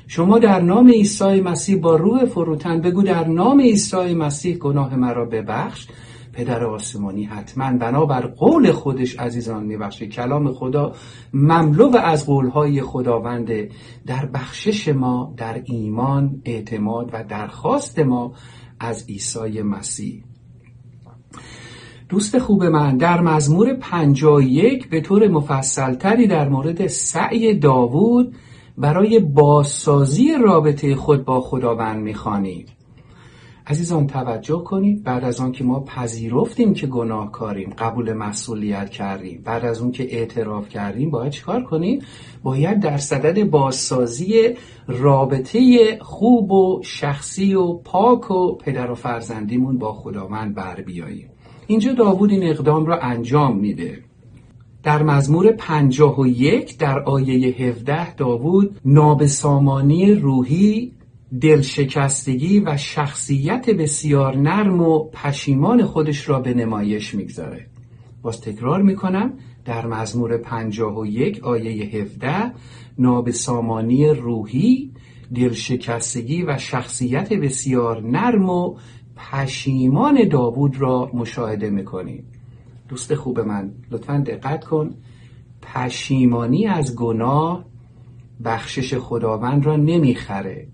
شما 0.06 0.38
در 0.38 0.60
نام 0.60 0.90
عیسی 0.90 1.40
مسیح 1.40 1.80
با 1.80 1.96
روح 1.96 2.24
فروتن 2.24 2.80
بگو 2.80 3.02
در 3.02 3.28
نام 3.28 3.60
عیسی 3.60 4.14
مسیح 4.14 4.56
گناه 4.56 4.96
مرا 4.96 5.24
ببخش. 5.24 5.88
پدر 6.34 6.64
آسمانی 6.64 7.24
حتما 7.24 7.78
بنابر 7.78 8.26
قول 8.26 8.72
خودش 8.72 9.18
عزیزان 9.18 9.64
میبخشه 9.64 10.06
کلام 10.06 10.52
خدا 10.52 10.92
مملو 11.34 11.96
از 11.96 12.26
قولهای 12.26 12.82
خداونده 12.82 13.70
در 14.06 14.26
بخشش 14.26 14.88
ما 14.88 15.34
در 15.36 15.62
ایمان 15.64 16.42
اعتماد 16.44 17.10
و 17.12 17.24
درخواست 17.24 17.98
ما 17.98 18.32
از 18.80 19.06
عیسی 19.08 19.62
مسیح. 19.62 20.24
دوست 22.08 22.38
خوب 22.38 22.64
من 22.64 22.96
در 22.96 23.20
مزمور 23.20 23.74
51 23.74 24.88
به 24.88 25.00
طور 25.00 25.28
مفصلتری 25.28 26.26
در 26.26 26.48
مورد 26.48 26.86
سعی 26.86 27.54
داوود 27.54 28.34
برای 28.78 29.20
بازسازی 29.20 30.32
رابطه 30.42 30.96
خود 30.96 31.24
با 31.24 31.40
خداوند 31.40 32.02
می‌خوانیم. 32.02 32.66
عزیزان 33.66 34.06
توجه 34.06 34.64
کنید 34.64 35.02
بعد 35.02 35.24
از 35.24 35.40
آن 35.40 35.52
که 35.52 35.64
ما 35.64 35.80
پذیرفتیم 35.80 36.74
که 36.74 36.86
گناهکاریم 36.86 37.70
قبول 37.78 38.12
مسئولیت 38.12 38.90
کردیم 38.90 39.42
بعد 39.44 39.64
از 39.64 39.80
اون 39.80 39.92
که 39.92 40.16
اعتراف 40.16 40.68
کردیم 40.68 41.10
باید 41.10 41.32
چیکار 41.32 41.62
کنیم؟ 41.62 42.02
باید 42.42 42.80
در 42.80 42.98
صدد 42.98 43.44
بازسازی 43.44 44.54
رابطه 44.86 45.98
خوب 46.00 46.52
و 46.52 46.80
شخصی 46.84 47.54
و 47.54 47.72
پاک 47.72 48.30
و 48.30 48.56
پدر 48.56 48.90
و 48.90 48.94
فرزندیمون 48.94 49.78
با 49.78 49.92
خداوند 49.92 50.54
بر 50.54 50.80
بیاییم. 50.80 51.28
اینجا 51.66 51.92
داوود 51.92 52.30
این 52.30 52.42
اقدام 52.42 52.86
را 52.86 52.98
انجام 52.98 53.58
میده. 53.58 53.98
در 54.82 55.02
مزمور 55.02 55.52
پنجاه 55.52 56.20
و 56.20 56.26
یک 56.26 56.78
در 56.78 56.98
آیه 56.98 57.48
17 57.48 58.14
داوود 58.14 58.80
نابسامانی 58.84 60.14
روحی 60.14 60.92
دلشکستگی 61.40 62.60
و 62.60 62.76
شخصیت 62.76 63.70
بسیار 63.70 64.36
نرم 64.36 64.80
و 64.80 64.98
پشیمان 64.98 65.84
خودش 65.84 66.28
را 66.28 66.40
به 66.40 66.54
نمایش 66.54 67.14
می‌گذاره. 67.14 67.66
باز 68.22 68.40
تکرار 68.40 68.82
می‌کنم 68.82 69.32
در 69.64 69.86
مزمور 69.86 70.36
پنجاه 70.36 70.98
و 70.98 71.06
یک 71.06 71.44
آیه 71.44 71.86
17 71.86 72.52
نابسامانی 72.98 74.06
روحی 74.06 74.90
دلشکستگی 75.34 76.42
و 76.42 76.58
شخصیت 76.58 77.32
بسیار 77.32 78.02
نرم 78.02 78.50
و 78.50 78.76
پشیمان 79.16 80.28
داوود 80.28 80.80
را 80.80 81.10
مشاهده 81.14 81.70
می‌کنیم 81.70 82.24
دوست 82.88 83.14
خوب 83.14 83.40
من 83.40 83.72
لطفا 83.90 84.18
دقت 84.26 84.64
کن. 84.64 84.94
پشیمانی 85.62 86.66
از 86.66 86.96
گناه 86.96 87.64
بخشش 88.44 88.94
خداوند 88.94 89.66
را 89.66 89.76
نمی‌خره. 89.76 90.68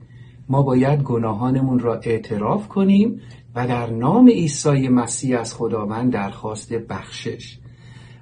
ما 0.50 0.62
باید 0.62 1.02
گناهانمون 1.02 1.78
را 1.78 2.00
اعتراف 2.02 2.68
کنیم 2.68 3.20
و 3.54 3.66
در 3.66 3.90
نام 3.90 4.28
عیسی 4.28 4.88
مسیح 4.88 5.40
از 5.40 5.54
خداوند 5.54 6.12
درخواست 6.12 6.72
بخشش. 6.72 7.58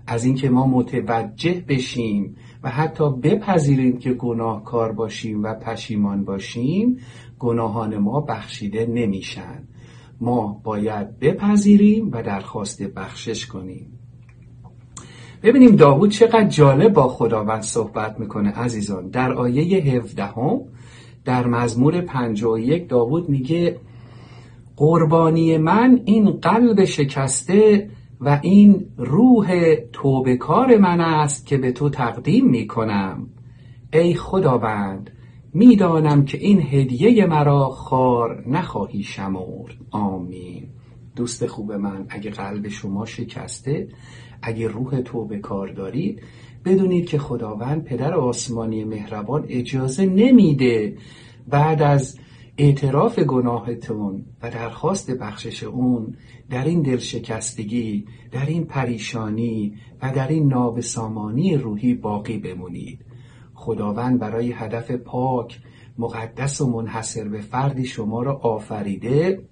از 0.07 0.25
اینکه 0.25 0.51
ما 0.51 0.67
متوجه 0.67 1.65
بشیم 1.69 2.37
و 2.63 2.71
حتی 2.71 3.11
بپذیریم 3.11 3.99
که 3.99 4.13
گناهکار 4.13 4.93
باشیم 4.93 5.43
و 5.43 5.55
پشیمان 5.55 6.25
باشیم 6.25 6.99
گناهان 7.39 7.99
ما 7.99 8.21
بخشیده 8.21 8.87
نمیشن. 8.87 9.69
ما 10.21 10.61
باید 10.65 11.19
بپذیریم 11.19 12.11
و 12.13 12.23
درخواست 12.23 12.83
بخشش 12.83 13.47
کنیم. 13.47 13.99
ببینیم 15.43 15.77
داوود 15.77 16.11
چقدر 16.11 16.49
جالب 16.49 16.93
با 16.93 17.09
خداوند 17.09 17.63
صحبت 17.63 18.21
می‌کنه 18.21 18.51
عزیزان. 18.51 19.09
در 19.09 19.33
آیه 19.33 19.83
17 19.83 20.25
در 21.29 21.47
مزمور 21.47 22.01
51 22.01 22.89
داوود 22.89 23.29
میگه 23.29 23.81
قربانی 24.77 25.59
من 25.59 26.01
این 26.05 26.31
قلب 26.31 26.85
شکسته 26.85 27.91
و 28.21 28.41
این 28.43 28.87
روح 28.97 29.75
توبکار 29.93 30.77
من 30.77 31.01
است 31.01 31.47
که 31.47 31.57
به 31.59 31.73
تو 31.73 31.91
تقدیم 31.91 32.49
می‌کنم. 32.51 33.27
ای 33.93 34.15
خداوند 34.15 35.11
می‌دانم 35.55 36.25
که 36.25 36.39
این 36.39 36.63
هدیه 36.63 37.27
مرا 37.27 37.69
خار 37.69 38.45
نخواهی 38.47 39.03
شمرد. 39.03 39.77
آمین. 39.91 40.69
دوست 41.17 41.47
خوب 41.47 41.73
من 41.73 42.07
اگه 42.09 42.31
قلب 42.31 42.69
شما 42.69 43.07
شکسته 43.07 43.89
اگه 44.43 44.69
روح 44.69 45.01
توبه 45.01 45.39
کار 45.39 45.69
دارید 45.69 46.23
بدونید 46.65 47.07
که 47.07 47.19
خداوند 47.19 47.85
پدر 47.85 48.15
آسمانی 48.15 48.85
مهربان 48.85 49.45
اجازه 49.49 50.07
نمیده 50.07 50.97
بعد 51.49 51.83
از 51.83 52.19
اعتراف 52.59 53.19
گناهتون 53.19 54.25
و 54.43 54.51
درخواست 54.51 55.11
بخشش 55.11 55.63
اون 55.63 56.17
در 56.51 56.65
این 56.65 56.83
دلشکستگی 56.83 58.05
در 58.33 58.47
این 58.47 58.65
پریشانی 58.65 59.75
و 60.03 60.13
در 60.13 60.29
این 60.29 60.49
نابسامانی 60.49 61.57
روحی 61.57 61.95
باقی 61.95 62.39
بمونید. 62.39 62.99
خداوند 63.55 64.19
برای 64.19 64.53
هدف 64.53 64.91
پاک 64.91 65.61
مقدس 65.99 66.61
و 66.61 66.71
منحصر 66.71 67.29
به 67.29 67.41
فردی 67.41 67.87
شما 67.87 68.23
را 68.23 68.37
آفریده. 68.37 69.43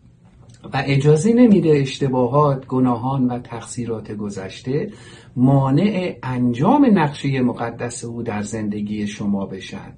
و 0.73 0.82
اجازه 0.87 1.32
نمیده 1.32 1.70
اشتباهات، 1.70 2.66
گناهان 2.66 3.26
و 3.26 3.38
تقصیرات 3.38 4.12
گذشته 4.12 4.90
مانع 5.37 6.16
انجام 6.23 6.99
نقشه 6.99 7.40
مقدس 7.40 8.04
او 8.04 8.23
در 8.23 8.42
زندگی 8.42 9.06
شما 9.06 9.46
بشن. 9.46 9.92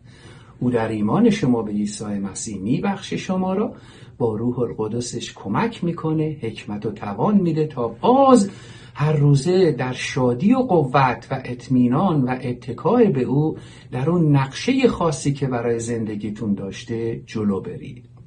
او 0.60 0.70
در 0.70 0.88
ایمان 0.88 1.30
شما 1.30 1.62
به 1.62 1.70
عیسی 1.70 2.04
مسیح 2.04 2.60
میبخشه 2.60 3.16
شما 3.16 3.54
را. 3.54 3.74
با 4.18 4.36
روح 4.36 4.58
القدسش 4.58 5.32
کمک 5.34 5.84
می‌کنه 5.84 6.36
حکمت 6.40 6.86
و 6.86 6.90
توان 6.90 7.36
میده 7.36 7.66
تا 7.66 7.88
باز 7.88 8.50
هر 8.94 9.12
روزه 9.12 9.72
در 9.72 9.92
شادی 9.92 10.54
و 10.54 10.58
قوت 10.58 11.28
و 11.30 11.42
اطمینان 11.44 12.22
و 12.22 12.36
اتکای 12.42 13.08
به 13.08 13.22
او 13.22 13.56
در 13.92 14.10
اون 14.10 14.36
نقشه 14.36 14.88
خاصی 14.88 15.32
که 15.32 15.46
برای 15.46 15.78
زندگیتون 15.78 16.54
داشته 16.54 17.22
جلو 17.26 17.60
برید. 17.60 18.17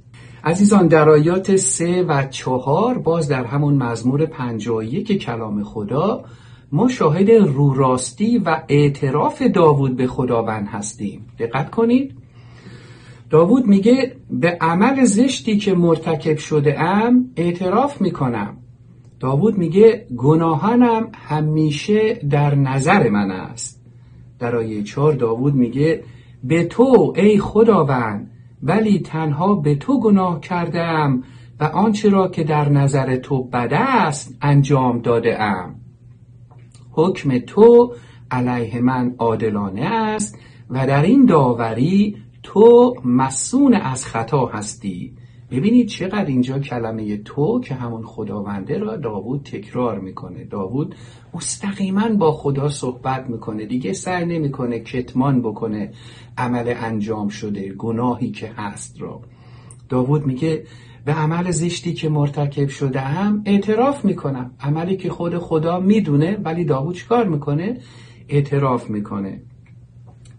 عزیزان 0.43 0.87
در 0.87 1.09
آیات 1.09 1.55
سه 1.55 2.03
و 2.03 2.27
چهار 2.27 2.97
باز 2.97 3.29
در 3.29 3.43
همون 3.43 3.73
مزمور 3.73 4.25
پنجایی 4.25 5.03
کلام 5.03 5.63
خدا 5.63 6.23
ما 6.71 6.87
شاهد 6.87 7.31
روراستی 7.31 8.37
و 8.37 8.61
اعتراف 8.67 9.41
داوود 9.41 9.97
به 9.97 10.07
خداوند 10.07 10.67
هستیم. 10.67 11.25
دقت 11.39 11.69
کنید. 11.69 12.15
داوود 13.29 13.67
میگه 13.67 14.15
به 14.29 14.57
عمل 14.61 15.03
زشتی 15.03 15.57
که 15.57 15.73
مرتکب 15.73 16.37
شده 16.37 16.81
ام 16.81 17.31
اعتراف 17.35 18.01
می‌کنم. 18.01 18.57
داوود 19.19 19.57
میگه 19.57 20.07
گناهانم 20.17 21.07
همیشه 21.13 22.13
در 22.13 22.55
نظر 22.55 23.09
من 23.09 23.31
است. 23.31 23.81
در 24.39 24.55
آیه 24.55 24.83
چهار 24.83 25.13
داوود 25.13 25.55
میگه 25.55 26.03
به 26.43 26.63
تو 26.63 27.13
ای 27.15 27.39
خداوند 27.39 28.31
ولی 28.63 28.99
تنها 28.99 29.55
به 29.55 29.75
تو 29.75 29.99
گناه 29.99 30.39
کردم 30.39 31.23
و 31.59 31.63
آنچه 31.63 32.09
را 32.09 32.27
که 32.27 32.43
در 32.43 32.69
نظر 32.69 33.15
تو 33.15 33.43
بد 33.43 33.73
است 33.73 34.37
انجام 34.41 34.99
داده 34.99 35.41
ام 35.41 35.75
حکم 36.91 37.39
تو 37.39 37.93
علیه 38.31 38.81
من 38.81 39.15
عادلانه 39.17 39.85
است 39.85 40.37
و 40.69 40.87
در 40.87 41.03
این 41.03 41.25
داوری 41.25 42.17
تو 42.43 42.95
مسون 43.05 43.73
از 43.73 44.05
خطا 44.05 44.45
هستی. 44.45 45.13
ببینید 45.51 45.87
چقدر 45.87 46.25
اینجا 46.25 46.59
کلمه 46.59 47.17
تو 47.17 47.61
که 47.61 47.73
همون 47.73 48.03
خداونده 48.03 48.77
را 48.77 48.97
داوود 48.97 49.43
تکرار 49.43 49.99
می‌کنه. 49.99 50.45
داوود 50.45 50.95
مستقیما 51.33 52.09
با 52.09 52.31
خدا 52.31 52.69
صحبت 52.69 53.29
می‌کنه. 53.29 53.65
دیگه 53.65 53.93
سعی 53.93 54.25
نمی‌کنه 54.25 54.79
کتمان 54.79 55.41
بکنه 55.41 55.91
عمل 56.37 56.73
انجام 56.77 57.27
شده 57.27 57.73
گناهی 57.73 58.31
که 58.31 58.47
هست 58.47 59.01
را. 59.01 59.21
داوود 59.89 60.25
میگه 60.25 60.63
به 61.05 61.13
عمل 61.13 61.51
زشتی 61.51 61.93
که 61.93 62.09
مرتکب 62.09 62.67
شده 62.67 62.99
هم 62.99 63.41
اعتراف 63.45 64.05
می‌کنم. 64.05 64.51
عملی 64.59 64.97
که 64.97 65.09
خود 65.09 65.37
خدا 65.37 65.79
می‌دونه 65.79 66.37
ولی 66.43 66.65
داوود 66.65 66.95
چکار 66.95 67.27
می‌کنه؟ 67.27 67.77
اعتراف 68.29 68.89
می‌کنه. 68.89 69.41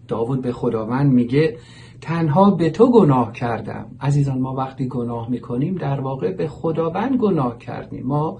داوود 0.07 0.41
به 0.41 0.51
خداوند 0.51 1.13
میگه 1.13 1.57
تنها 2.01 2.51
به 2.51 2.69
تو 2.69 2.91
گناه 2.91 3.31
کردم. 3.31 3.85
عزیزان 4.01 4.39
ما 4.39 4.53
وقتی 4.53 4.87
گناه 4.87 5.29
می‌کنیم 5.29 5.75
در 5.75 5.99
واقع 5.99 6.31
به 6.31 6.47
خداوند 6.47 7.17
گناه 7.17 7.57
کردیم. 7.57 8.05
ما 8.05 8.37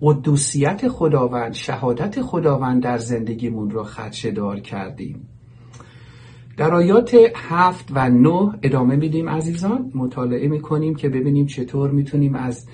قدوسیت 0.00 0.88
خداوند 0.88 1.52
شهادت 1.52 2.22
خداوند 2.22 2.82
در 2.82 2.98
زندگیمون 2.98 3.70
رو 3.70 3.82
خدشه 3.84 4.30
دار 4.30 4.60
کردیم. 4.60 5.28
در 6.56 6.74
آیات 6.74 7.16
هفت 7.34 7.88
و 7.94 8.10
نه 8.10 8.58
ادامه 8.62 8.96
میدیم 8.96 9.28
عزیزان. 9.28 9.92
مطالعه 9.94 10.48
می‌کنیم 10.48 10.94
که 10.94 11.08
ببینیم 11.08 11.46
چطور 11.46 11.90
می‌تونیم 11.90 12.34
از 12.34 12.66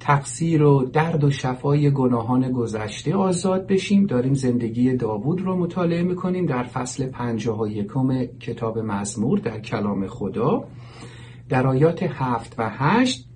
تقصیر 0.00 0.62
و 0.62 0.84
درد 0.84 1.24
و 1.24 1.30
شفای 1.30 1.90
گناهان 1.90 2.52
گذشته 2.52 3.14
آزاد 3.14 3.66
بشیم. 3.66 4.06
داریم 4.06 4.34
زندگی 4.34 4.96
داوود 4.96 5.40
رو 5.40 5.56
مطالعه 5.56 6.02
می‌کنیم 6.02 6.46
در 6.46 6.62
فصل 6.62 7.06
پنجاه 7.06 7.60
و 7.60 7.68
یکم 7.68 8.24
کتاب 8.24 8.78
مزمور 8.78 9.38
در 9.38 9.60
کلام 9.60 10.06
خدا. 10.06 10.64
در 11.48 11.66
آیات 11.66 12.02
هفت 12.02 12.54
و 12.58 12.70
هشت 12.70 13.26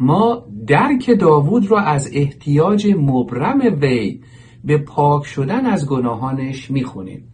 ما 0.00 0.44
درک 0.66 1.18
داوود 1.20 1.70
را 1.70 1.80
از 1.80 2.10
احتیاج 2.12 2.94
مبرم 2.98 3.60
وی 3.80 4.20
به 4.64 4.78
پاک 4.78 5.26
شدن 5.26 5.66
از 5.66 5.88
گناهانش 5.88 6.70
می‌خونیم. 6.70 7.32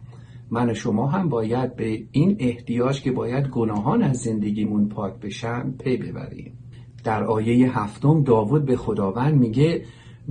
من 0.51 0.71
و 0.71 0.75
شما 0.75 1.07
هم 1.07 1.29
باید 1.29 1.77
به 1.77 2.03
این 2.13 2.37
احتیاج 2.41 3.03
که 3.03 3.13
باید 3.13 3.49
گناهان 3.49 4.03
از 4.03 4.17
زندگیمون 4.17 4.89
پاک 4.89 5.15
بشن 5.21 5.71
پی 5.71 5.97
ببریم. 5.97 6.62
در 7.05 7.25
آیه 7.25 7.79
هفتم 7.79 8.23
داوود 8.23 8.65
به 8.65 8.77
خداوند 8.77 9.35
میگه 9.35 9.85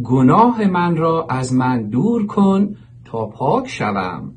گناه 0.04 0.66
من 0.66 0.96
را 0.96 1.28
از 1.30 1.54
من 1.54 1.90
دور 1.90 2.26
کن 2.26 2.76
تا 3.06 3.26
پاک 3.26 3.68
شوم 3.68 4.34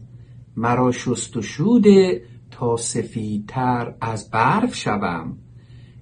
مرا 0.56 0.92
شست 0.92 1.36
و 1.36 1.42
شوده 1.42 2.22
تا 2.50 2.76
سفیدتر 2.76 3.94
از 4.00 4.30
برف 4.30 4.74
شوم. 4.74 5.36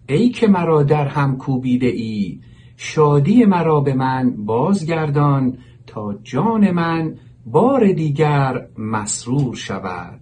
ای 0.08 0.28
که 0.28 0.48
مرا 0.48 0.82
در 0.82 1.06
هم 1.06 1.36
کوبیده 1.36 1.86
ای 1.86 2.40
شادی 2.76 3.44
مرا 3.44 3.80
به 3.80 3.94
من 3.94 4.30
بازگردان 4.30 5.58
تا 5.86 6.14
جان 6.22 6.70
من 6.70 7.14
بار 7.46 7.92
دیگر 7.92 8.66
مسرور 8.78 9.54
شود. 9.54 10.20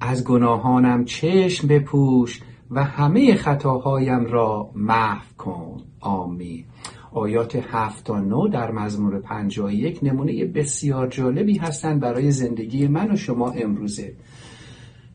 از 0.00 0.24
گناهانم 0.24 1.04
چشم 1.04 1.68
بپوش 1.68 2.40
و 2.72 2.84
همه 2.84 3.34
خطاهایم 3.34 4.24
را 4.24 4.70
محو 4.74 5.36
کن. 5.38 5.76
آمین. 6.00 6.64
آیات 7.12 7.56
هفت 7.56 8.04
تا 8.04 8.20
نو 8.20 8.48
در 8.48 8.70
مزمور 8.70 9.20
پنجاه 9.20 9.74
یک 9.74 9.98
نمونه 10.02 10.44
بسیار 10.44 11.08
جالبی 11.08 11.58
هستند 11.58 12.00
برای 12.00 12.30
زندگی 12.30 12.86
من 12.86 13.10
و 13.10 13.16
شما 13.16 13.50
امروزه. 13.50 14.16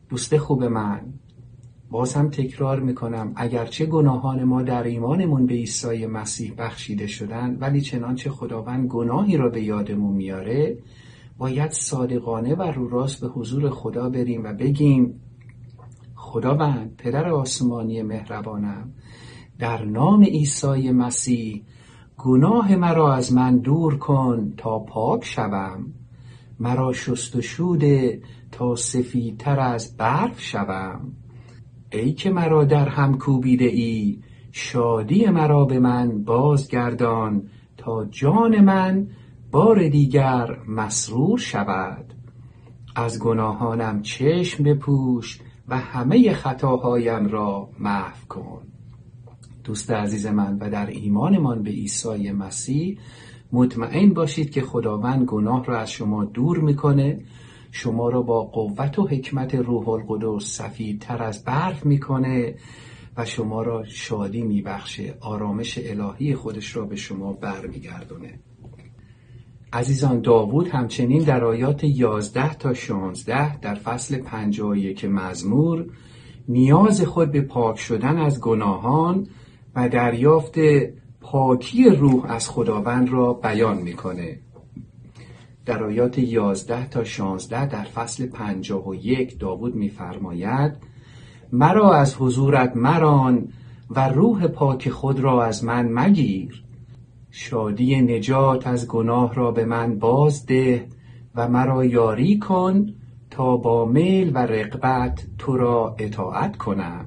دوست 0.08 0.36
خوب 0.36 0.64
من 0.64 1.00
باز 1.90 2.14
هم 2.14 2.30
تکرار 2.30 2.80
می‌کنم 2.80 3.32
اگرچه 3.36 3.86
گناهان 3.86 4.44
ما 4.44 4.62
در 4.62 4.82
ایمانمون 4.82 5.46
به 5.46 5.54
عیسی 5.54 6.06
مسیح 6.06 6.54
بخشیده 6.58 7.06
شدن 7.06 7.56
ولی 7.60 7.80
چنانچه 7.80 8.30
خداوند 8.30 8.88
گناهی 8.88 9.36
را 9.36 9.48
به 9.48 9.62
یادمون 9.62 10.16
میاره 10.16 10.78
باید 11.38 11.70
صادقانه 11.70 12.54
و 12.54 12.62
رو 12.62 12.88
راست 12.88 13.20
به 13.20 13.28
حضور 13.28 13.70
خدا 13.70 14.10
بریم 14.10 14.44
و 14.44 14.52
بگیم 14.52 15.20
خداوند 16.28 16.96
پدر 16.98 17.28
آسمانی 17.28 18.02
مهربانم 18.02 18.92
در 19.58 19.84
نام 19.84 20.22
عیسی 20.22 20.90
مسیح 20.90 21.64
گناه 22.16 22.76
مرا 22.76 23.14
از 23.14 23.32
من 23.32 23.58
دور 23.58 23.98
کن 23.98 24.54
تا 24.56 24.78
پاک 24.78 25.24
شوم. 25.24 25.86
مرا 26.60 26.92
شست 26.92 27.36
و 27.36 27.42
شوده 27.42 28.22
تا 28.52 28.74
سفیدتر 28.74 29.60
از 29.60 29.96
برف 29.96 30.40
شوم. 30.40 31.12
ای 31.92 32.12
که 32.12 32.30
مرا 32.30 32.64
در 32.64 32.88
هم 32.88 33.18
کوبیده 33.18 33.64
ای 33.64 34.20
شادی 34.52 35.26
مرا 35.26 35.64
به 35.64 35.78
من 35.78 36.24
بازگردان 36.24 37.42
تا 37.76 38.04
جان 38.04 38.60
من 38.60 39.06
بار 39.50 39.88
دیگر 39.88 40.58
مسرور 40.68 41.38
شود. 41.38 42.14
از 42.96 43.18
گناهانم 43.18 44.02
چشم 44.02 44.64
بپوش 44.64 45.40
و 45.68 45.78
همه 45.78 46.32
خطاهایم 46.32 47.26
را 47.26 47.70
محو 47.78 48.26
کن. 48.28 48.62
دوست 49.64 49.90
عزیز 49.90 50.26
من 50.26 50.58
و 50.58 50.70
در 50.70 50.86
ایمانمان 50.86 51.62
به 51.62 51.70
عیسی 51.70 52.32
مسیح 52.32 52.98
مطمئن 53.52 54.12
باشید 54.14 54.50
که 54.50 54.62
خداوند 54.62 55.26
گناه 55.26 55.64
را 55.64 55.78
از 55.80 55.90
شما 55.90 56.24
دور 56.24 56.58
می‌کنه. 56.58 57.20
شما 57.70 58.08
را 58.08 58.22
با 58.22 58.44
قوت 58.44 58.98
و 58.98 59.06
حکمت 59.06 59.54
روح 59.54 59.88
القدس 59.88 60.56
سفیدتر 60.56 61.22
از 61.22 61.44
برف 61.44 61.86
می‌کنه 61.86 62.54
و 63.16 63.24
شما 63.24 63.62
را 63.62 63.84
شادی 63.84 64.42
میبخشه. 64.42 65.14
آرامش 65.20 65.78
الهی 65.82 66.34
خودش 66.34 66.76
را 66.76 66.84
به 66.84 66.96
شما 66.96 67.32
برمیگردونه. 67.32 68.40
عزیزان 69.72 70.20
داوود 70.20 70.68
همچنین 70.68 71.22
در 71.22 71.44
آیات 71.44 71.84
11 71.84 72.54
تا 72.54 72.74
16 72.74 73.58
در 73.58 73.74
فصل 73.74 74.18
51 74.18 75.04
مزمور 75.04 75.86
نیاز 76.48 77.02
خود 77.02 77.32
به 77.32 77.40
پاک 77.40 77.78
شدن 77.78 78.16
از 78.16 78.40
گناهان 78.40 79.26
و 79.74 79.88
دریافت 79.88 80.54
پاکی 81.20 81.84
روح 81.84 82.30
از 82.30 82.50
خداوند 82.50 83.08
را 83.08 83.32
بیان 83.32 83.78
می‌کنه. 83.78 84.38
در 85.66 85.84
آیات 85.84 86.18
11 86.18 86.88
تا 86.88 87.04
16 87.04 87.66
در 87.66 87.84
فصل 87.84 88.26
51 88.26 89.38
داوود 89.38 89.74
میفرماید 89.74 90.72
مرا 91.52 91.94
از 91.94 92.16
حضورت 92.18 92.76
مران 92.76 93.48
و 93.90 94.08
روح 94.08 94.46
پاک 94.46 94.88
خود 94.90 95.20
را 95.20 95.44
از 95.44 95.64
من 95.64 95.88
مگیر 95.92 96.64
شادی 97.30 98.00
نجات 98.00 98.66
از 98.66 98.88
گناه 98.88 99.34
را 99.34 99.50
به 99.50 99.64
من 99.64 99.98
بازده 99.98 100.86
و 101.34 101.48
مرا 101.48 101.84
یاری 101.84 102.38
کن 102.38 102.86
تا 103.30 103.56
با 103.56 103.84
میل 103.84 104.30
و 104.34 104.38
رقبت 104.38 105.26
تو 105.38 105.56
را 105.56 105.96
اطاعت 105.98 106.56
کنم. 106.56 107.06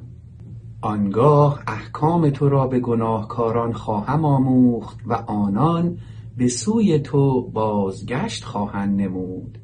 آنگاه 0.82 1.64
احکام 1.68 2.30
تو 2.30 2.50
را 2.50 2.68
به 2.68 2.80
گناهکاران 2.80 3.74
خواهم 3.74 4.26
آموخت 4.26 5.00
و 5.06 5.14
آنان 5.14 5.98
به 6.38 6.48
سوی 6.48 7.00
تو 7.00 7.42
بازگشت 7.42 8.44
خواهند 8.44 9.02
نمود. 9.02 9.58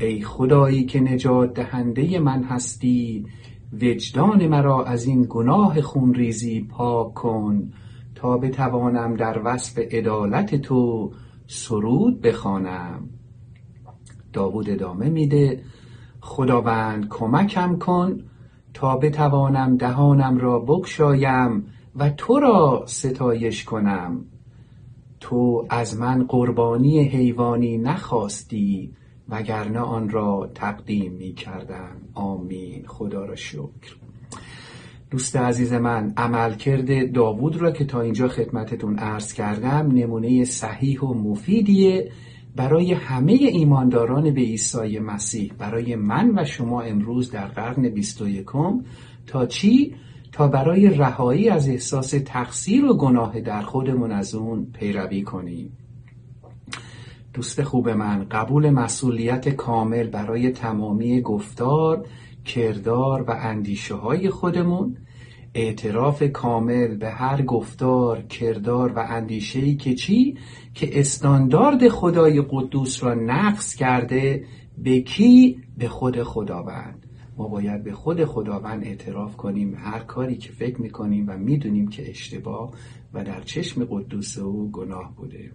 ای 0.00 0.22
خدایی 0.22 0.84
که 0.84 1.00
نجات 1.00 1.54
دهنده 1.54 2.18
من 2.18 2.42
هستی 2.42 3.26
وجدان 3.82 4.46
مرا 4.46 4.84
از 4.84 5.04
این 5.04 5.26
گناه 5.28 5.80
خونریزی 5.80 6.60
پاک 6.60 7.14
کن 7.14 7.70
تا 8.20 8.38
بتوانم 8.38 9.14
در 9.14 9.40
وصف 9.44 9.78
عدالت 9.78 10.54
تو 10.54 11.12
سرود 11.46 12.20
بخوانم. 12.20 13.08
داوود 14.32 14.70
ادامه 14.70 15.08
میده 15.08 15.62
خداوند 16.20 17.08
کمکم 17.08 17.76
کن 17.76 18.24
تا 18.74 18.96
بتوانم 18.96 19.76
دهانم 19.76 20.38
را 20.38 20.58
بگشایم 20.58 21.66
و 21.96 22.10
تو 22.10 22.38
را 22.38 22.84
ستایش 22.86 23.64
کنم. 23.64 24.24
تو 25.20 25.66
از 25.70 25.98
من 25.98 26.24
قربانی 26.24 27.02
حیوانی 27.02 27.78
نخواستی 27.78 28.94
وگرنه 29.28 29.80
آن 29.80 30.08
را 30.08 30.50
تقدیم 30.54 31.12
می 31.12 31.32
کردم 31.32 31.96
آمین. 32.14 32.86
خدا 32.86 33.24
را 33.24 33.36
شکر. 33.36 33.96
دوست 35.10 35.36
عزیز 35.36 35.72
من 35.72 36.12
عملکرد 36.16 37.12
داوود 37.12 37.56
را 37.56 37.70
که 37.70 37.84
تا 37.84 38.00
اینجا 38.00 38.28
خدمتتون 38.28 38.98
عرض 38.98 39.32
کردم 39.32 39.90
نمونه 39.92 40.44
صحیح 40.44 41.00
و 41.00 41.14
مفیدیه 41.14 42.10
برای 42.56 42.92
همه 42.92 43.32
ایمانداران 43.32 44.34
به 44.34 44.40
عیسی 44.40 44.98
مسیح. 44.98 45.52
برای 45.58 45.96
من 45.96 46.38
و 46.38 46.44
شما 46.44 46.82
امروز 46.82 47.30
در 47.30 47.46
قرن 47.46 47.88
21 47.88 48.46
تا 49.26 49.46
چی؟ 49.46 49.94
تا 50.32 50.48
برای 50.48 50.88
رهایی 50.90 51.48
از 51.48 51.68
احساس 51.68 52.14
تقصیر 52.24 52.84
و 52.84 52.96
گناه 52.96 53.40
در 53.40 53.62
خودمون 53.62 54.12
از 54.12 54.34
اون 54.34 54.66
پیروی 54.72 55.22
کنیم. 55.22 55.76
دوست 57.34 57.62
خوب 57.62 57.88
من 57.88 58.26
قبول 58.30 58.70
مسئولیت 58.70 59.48
کامل 59.48 60.06
برای 60.06 60.50
تمامی 60.50 61.20
گفتار 61.20 62.06
کردار 62.44 63.22
و 63.22 63.30
اندیشه 63.30 63.94
های 63.94 64.30
خودمون 64.30 64.96
اعتراف 65.54 66.22
کامل 66.22 66.96
به 66.96 67.10
هر 67.10 67.42
گفتار 67.42 68.22
کردار 68.22 68.92
و 68.92 68.98
اندیشه‌ای 68.98 69.76
که 69.76 69.94
چی؟ 69.94 70.36
که 70.74 71.00
استاندارد 71.00 71.88
خدای 71.88 72.42
قدوس 72.50 73.04
را 73.04 73.14
نقص 73.14 73.74
کرده 73.74 74.44
به 74.78 75.00
کی؟ 75.00 75.58
به 75.78 75.88
خود 75.88 76.22
خداوند. 76.22 77.06
ما 77.36 77.48
باید 77.48 77.84
به 77.84 77.92
خود 77.92 78.24
خداوند 78.24 78.84
اعتراف 78.84 79.36
کنیم 79.36 79.74
هر 79.74 79.98
کاری 79.98 80.36
که 80.36 80.52
فکر 80.52 80.80
می‌کنیم 80.80 81.24
و 81.28 81.36
می‌دونیم 81.38 81.88
که 81.88 82.10
اشتباه 82.10 82.72
و 83.14 83.24
در 83.24 83.40
چشم 83.40 83.84
قدوس 83.84 84.38
او 84.38 84.70
گناه 84.70 85.14
بوده. 85.16 85.52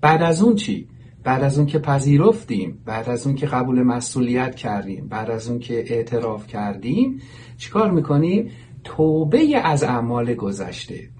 بعد 0.00 0.22
از 0.22 0.42
اون 0.42 0.54
چی؟ 0.54 0.88
بعد 1.24 1.42
از 1.42 1.58
اون 1.58 1.66
که 1.66 1.78
پذیرفتیم 1.78 2.82
بعد 2.84 3.08
از 3.08 3.26
اون 3.26 3.36
که 3.36 3.46
قبول 3.46 3.82
مسئولیت 3.82 4.54
کردیم 4.54 5.08
بعد 5.08 5.30
از 5.30 5.48
اون 5.48 5.58
که 5.58 5.94
اعتراف 5.94 6.46
کردیم 6.46 7.20
چیکار 7.56 7.90
می‌کنیم؟ 7.90 8.50
توبه 8.84 9.58
از 9.64 9.82
اعمال 9.82 10.34
گذشته 10.34 11.10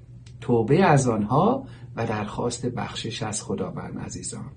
توبه 0.41 0.85
از 0.85 1.09
آنها 1.09 1.67
و 1.97 2.07
درخواست 2.07 2.67
بخشش 2.67 3.23
از 3.23 3.43
خداوند 3.43 3.99
عزیزان 3.99 4.53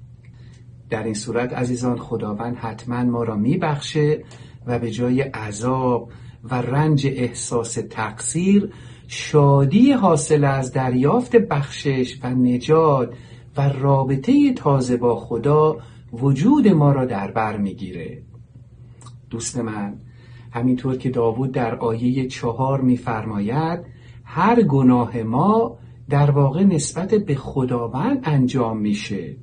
در 0.90 1.04
این 1.04 1.14
صورت 1.14 1.54
عزیزان 1.54 1.98
خداوند 1.98 2.56
حتما 2.56 3.04
ما 3.04 3.24
را 3.24 3.36
میبخشه 3.36 4.24
و 4.66 4.80
به 4.80 4.92
جای 4.92 5.22
عذاب 5.22 6.12
و 6.44 6.56
رنج 6.56 7.08
احساس 7.08 7.74
تقصیر 7.90 8.74
شادی 9.08 9.92
حاصل 9.92 10.44
از 10.44 10.72
دریافت 10.72 11.36
بخشش 11.36 12.20
و 12.24 12.30
نجات 12.30 13.14
و 13.58 13.70
رابطه 13.70 14.54
تازه 14.54 14.98
با 14.98 15.16
خدا 15.16 15.78
وجود 16.14 16.68
ما 16.68 16.92
را 16.92 17.06
در 17.06 17.32
بر 17.32 17.58
می‌گیره 17.58 18.24
دوست 19.30 19.58
من 19.58 19.98
همینطور 20.52 20.98
که 20.98 21.10
داوود 21.10 21.52
در 21.52 21.76
آیه 21.76 22.28
چهار 22.28 22.82
میفرماید 22.82 23.80
هر 24.24 24.62
گناه 24.62 25.18
ما 25.18 25.78
در 26.10 26.32
واقع 26.32 26.64
نسبت 26.64 27.16
به 27.16 27.36
خداوند 27.36 28.20
انجام 28.24 28.78
میشه 28.78 29.36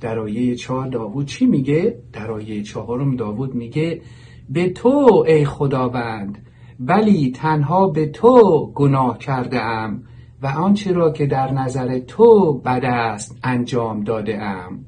در 0.00 0.18
آیه 0.18 0.54
چهار 0.54 0.88
داوود 0.88 1.26
چی 1.26 1.46
میگه؟ 1.46 1.98
در 2.12 2.30
آیه 2.30 2.62
چهارم 2.62 3.16
داوود 3.16 3.54
میگه 3.54 4.00
به 4.48 4.68
تو 4.68 5.24
ای 5.26 5.44
خداوند 5.44 6.38
ولی 6.80 7.30
تنها 7.30 7.88
به 7.88 8.06
تو 8.06 8.66
گناه 8.74 9.18
کرده 9.18 9.60
ام 9.60 10.02
و 10.42 10.46
آنچه 10.46 10.92
را 10.92 11.12
که 11.12 11.26
در 11.26 11.52
نظر 11.52 11.98
تو 11.98 12.52
بد 12.52 12.84
است 12.84 13.38
انجام 13.44 14.04
داده 14.04 14.42
ام 14.42 14.84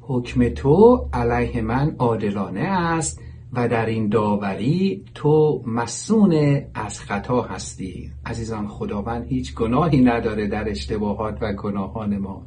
حکم 0.00 0.48
تو 0.48 1.08
علیه 1.12 1.62
من 1.62 1.94
عادلانه 1.98 2.60
است 2.60 3.20
و 3.52 3.68
در 3.68 3.86
این 3.86 4.08
داوری 4.08 5.04
تو 5.14 5.62
مسون 5.66 6.60
از 6.74 7.00
خطا 7.00 7.42
هستی. 7.42 8.10
عزیزان 8.26 8.68
خداوند 8.68 9.26
هیچ 9.26 9.54
گناهی 9.54 10.00
نداره 10.00 10.46
در 10.46 10.70
اشتباهات 10.70 11.38
و 11.40 11.52
گناهان 11.52 12.18
ما. 12.18 12.42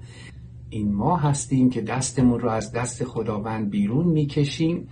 این 0.69 0.93
ما 0.93 1.17
هستیم 1.17 1.69
که 1.69 1.81
دستمون 1.81 2.39
رو 2.39 2.49
از 2.49 2.71
دست 2.71 3.03
خداوند 3.03 3.69
بیرون 3.69 4.07
می‌کشیم 4.07 4.88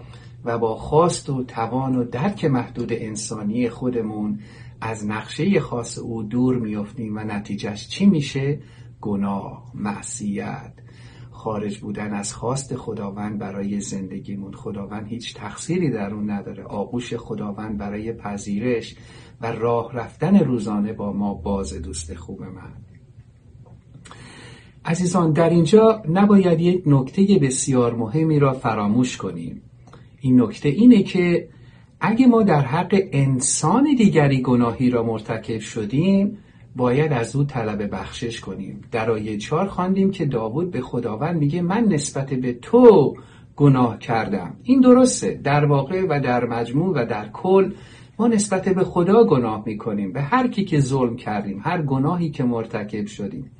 و 0.46 0.58
با 0.58 0.76
خواست 0.76 1.30
و 1.30 1.44
توان 1.44 1.96
و 1.96 2.04
درک 2.04 2.46
محدود 2.46 2.94
انسانی 2.94 3.70
خودمون 3.70 4.40
از 4.86 5.08
نقشه 5.08 5.60
خاص 5.60 5.98
او 5.98 6.24
دور 6.24 6.56
میافتیم 6.56 7.18
و 7.18 7.20
نتیجهش 7.20 7.88
چی 7.88 8.06
میشه؟ 8.06 8.60
گناه، 9.02 9.72
معصیت، 9.74 10.74
خارج 11.32 11.80
بودن 11.80 12.14
از 12.14 12.34
خواست 12.34 12.76
خداوند 12.76 13.40
برای 13.40 13.80
زندگیمون. 13.80 14.54
خداوند 14.54 15.08
هیچ 15.08 15.36
تقصیری 15.36 15.92
در 15.92 16.14
اون 16.14 16.30
نداره. 16.30 16.64
آغوش 16.64 17.14
خداوند 17.14 17.78
برای 17.78 18.14
پذیرش 18.14 18.96
و 19.42 19.52
راه 19.52 19.94
رفتن 19.94 20.40
روزانه 20.40 20.94
با 20.94 21.14
ما 21.14 21.34
باز 21.34 21.74
دوست 21.74 22.16
خوب 22.16 22.42
من. 22.42 22.74
عزیزان 24.86 25.32
در 25.32 25.50
اینجا 25.50 26.04
نباید 26.10 26.62
یک 26.62 26.84
نکته 26.86 27.40
بسیار 27.42 27.96
مهمی 27.96 28.40
را 28.40 28.54
فراموش 28.54 29.18
کنیم. 29.18 29.62
این 30.22 30.42
نکته 30.42 30.70
اینه 30.70 31.04
که 31.04 31.50
اگه 32.06 32.28
ما 32.28 32.44
در 32.44 32.62
حق 32.62 33.02
انسان 33.12 33.96
دیگری 33.98 34.42
گناهی 34.42 34.90
را 34.90 35.04
مرتکب 35.04 35.60
شدیم 35.60 36.38
باید 36.76 37.14
از 37.14 37.36
او 37.36 37.44
طلب 37.44 37.96
بخشش 37.96 38.40
کنیم. 38.40 38.82
در 38.92 39.12
آیه 39.12 39.38
چهار 39.38 39.68
خواندیم 39.68 40.12
که 40.12 40.26
داوود 40.26 40.72
به 40.72 40.82
خداوند 40.82 41.36
میگه 41.36 41.62
من 41.62 41.84
نسبت 41.84 42.34
به 42.34 42.54
تو 42.54 43.16
گناه 43.56 44.00
کردم. 44.00 44.56
این 44.64 44.82
درسته. 44.82 45.40
در 45.44 45.66
واقع 45.66 46.06
و 46.10 46.20
در 46.24 46.46
مجموع 46.46 46.94
و 46.96 47.06
در 47.06 47.30
کل 47.34 47.72
ما 48.20 48.28
نسبت 48.28 48.70
به 48.70 48.84
خدا 48.84 49.24
گناه 49.24 49.64
می‌کنیم 49.66 50.14
به 50.14 50.22
هر 50.22 50.48
کی 50.48 50.66
که 50.66 50.80
ظلم 50.80 51.16
کردیم 51.16 51.62
هر 51.64 51.82
گناهی 51.82 52.30
که 52.30 52.44
مرتکب 52.44 53.06
شدیم. 53.06 53.52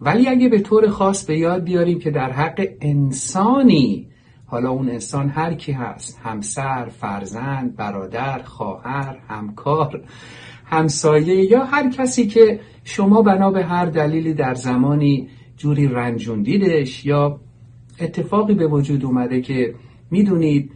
ولی 0.00 0.28
اگه 0.28 0.48
به 0.48 0.60
طور 0.60 0.88
خاص 0.88 1.24
به 1.24 1.38
یاد 1.38 1.64
بیاریم 1.64 1.98
که 1.98 2.10
در 2.10 2.32
حق 2.32 2.68
انسانی 2.80 4.08
حالا 4.54 4.70
اون 4.70 4.90
انسان 4.90 5.28
هر 5.28 5.54
کی 5.54 5.72
هست 5.72 6.20
همسر، 6.22 6.88
فرزند، 6.88 7.76
برادر، 7.76 8.42
خواهر، 8.42 9.18
همکار 9.28 10.04
همسایه 10.64 11.50
یا 11.50 11.64
هر 11.64 11.90
کسی 11.90 12.26
که 12.26 12.60
شما 12.84 13.22
بنا 13.22 13.50
به 13.50 13.64
هر 13.64 13.86
دلیلی 13.86 14.34
در 14.34 14.54
زمانی 14.54 15.28
جوری 15.56 15.88
رنجوندیدش 15.88 17.06
یا 17.06 17.40
اتفاقی 18.00 18.54
به 18.54 18.66
وجود 18.66 19.04
اومده 19.04 19.40
که 19.40 19.74
می‌دونید 20.10 20.70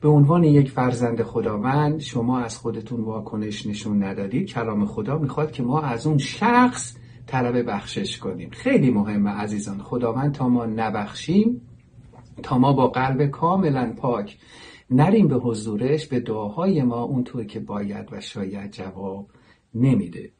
به 0.00 0.08
عنوان 0.08 0.44
یک 0.44 0.70
فرزند 0.70 1.22
خداوند 1.22 2.00
شما 2.00 2.40
از 2.40 2.58
خودتون 2.58 3.00
واکنش 3.00 3.66
نشون 3.66 4.02
ندادید 4.02 4.48
کلام 4.48 4.86
خدا 4.86 5.18
می‌خواد 5.18 5.52
که 5.52 5.62
ما 5.62 5.80
از 5.80 6.06
اون 6.06 6.18
شخص 6.18 6.96
طلب 7.26 7.70
بخشش 7.70 8.18
کنیم. 8.18 8.50
خیلی 8.52 8.90
مهمه 8.90 9.30
عزیزان 9.30 9.78
خداوند 9.78 10.34
تا 10.34 10.48
ما 10.48 10.66
نبخشیم 10.66 11.67
تا 12.42 12.58
ما 12.58 12.72
با 12.72 12.88
قلب 12.88 13.26
کاملا 13.26 13.92
پاک 13.96 14.38
نریم 14.90 15.28
به 15.28 15.36
حضورش 15.36 16.06
به 16.06 16.20
دعاهای 16.20 16.82
ما 16.82 17.02
اونطور 17.02 17.44
که 17.44 17.60
باید 17.60 18.08
و 18.12 18.20
شاید 18.20 18.70
جواب 18.70 19.26
نمیده. 19.74 20.30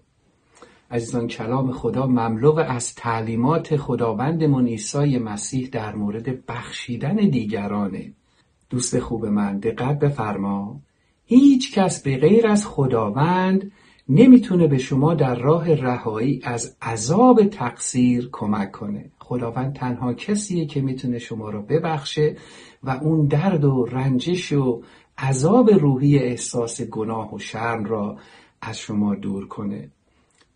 عزیزان 0.90 1.26
کلام 1.26 1.72
خدا 1.72 2.06
مملو 2.06 2.58
از 2.58 2.94
تعلیمات 2.94 3.76
خداوندمون 3.76 4.66
عیسی 4.66 5.18
مسیح 5.18 5.68
در 5.72 5.94
مورد 5.94 6.46
بخشیدن 6.46 7.16
دیگرانه. 7.16 8.12
دوست 8.70 8.98
خوب 8.98 9.26
من 9.26 9.58
دقت 9.58 9.98
بفرما. 9.98 10.80
هیچ 11.24 11.74
کس 11.74 12.02
به 12.02 12.16
غیر 12.16 12.46
از 12.46 12.66
خداوند 12.66 13.72
نمی‌تونه 14.08 14.66
به 14.66 14.78
شما 14.78 15.14
در 15.14 15.34
راه 15.34 15.74
رهایی 15.74 16.40
از 16.44 16.76
عذاب 16.82 17.44
تقصیر 17.44 18.28
کمک 18.32 18.72
کنه. 18.72 19.10
خداوند 19.28 19.74
تنها 19.74 20.14
کسیه 20.14 20.66
که 20.66 20.80
می‌تونه 20.80 21.18
شما 21.18 21.50
رو 21.50 21.62
ببخشه 21.62 22.36
و 22.82 22.90
اون 22.90 23.26
درد 23.26 23.64
و 23.64 23.84
رنجش 23.84 24.52
و 24.52 24.82
عذاب 25.18 25.70
روحی 25.70 26.18
احساس 26.18 26.82
گناه 26.82 27.34
و 27.34 27.38
شرم 27.38 27.84
را 27.84 28.18
از 28.60 28.78
شما 28.78 29.14
دور 29.14 29.48
کنه. 29.48 29.90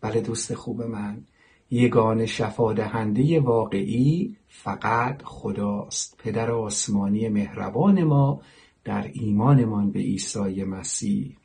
بله 0.01 0.21
دوست 0.21 0.53
خوب 0.53 0.81
من 0.81 1.23
یگان 1.69 2.25
شفادهنده 2.25 3.39
واقعی 3.39 4.37
فقط 4.47 5.21
خداست. 5.23 6.17
پدر 6.17 6.51
آسمانی 6.51 7.29
مهربان 7.29 8.03
ما 8.03 8.41
در 8.83 9.09
ایمانمان 9.13 9.91
به 9.91 9.99
عیسی 9.99 10.63
مسیح. 10.63 11.37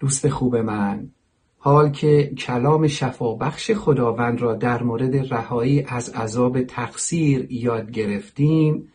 دوست 0.00 0.28
خوب 0.28 0.56
من 0.56 1.10
حال 1.64 1.90
که 1.90 2.32
کلام 2.38 2.86
شفابخش 2.86 3.70
خداوند 3.70 4.40
را 4.40 4.54
در 4.54 4.82
مورد 4.82 5.34
رهایی 5.34 5.84
از 5.88 6.08
عذاب 6.08 6.62
تقصیر 6.62 7.46
یاد 7.50 7.90
گرفتیم 7.90 8.88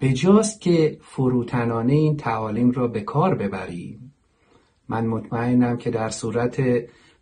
بجاست 0.00 0.60
که 0.60 0.98
فروتنانه 1.02 1.92
این 1.92 2.16
تعالیم 2.16 2.70
را 2.70 2.88
به 2.88 3.00
کار 3.00 3.34
ببریم. 3.34 4.12
من 4.88 5.06
مطمئنم 5.06 5.76
که 5.76 5.90
در 5.90 6.08
صورت 6.08 6.62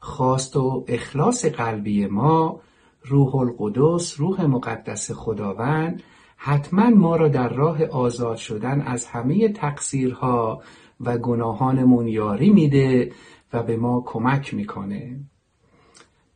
خواست 0.00 0.56
و 0.56 0.84
اخلاص 0.88 1.44
قلبی 1.44 2.06
ما 2.06 2.60
روح 3.04 3.34
القدس 3.36 4.20
روح 4.20 4.44
مقدس 4.44 5.10
خداوند 5.12 6.02
حتما 6.36 6.90
ما 6.90 7.16
را 7.16 7.28
در 7.28 7.48
راه 7.48 7.84
آزاد 7.84 8.36
شدن 8.36 8.80
از 8.80 9.06
همه 9.06 9.48
تقصیرها 9.48 10.62
و 11.00 11.18
گناهانمون 11.18 12.08
یاری 12.08 12.50
میده 12.50 13.12
و 13.52 13.62
به 13.62 13.76
ما 13.76 14.02
کمک 14.06 14.54
می‌کنه. 14.54 15.20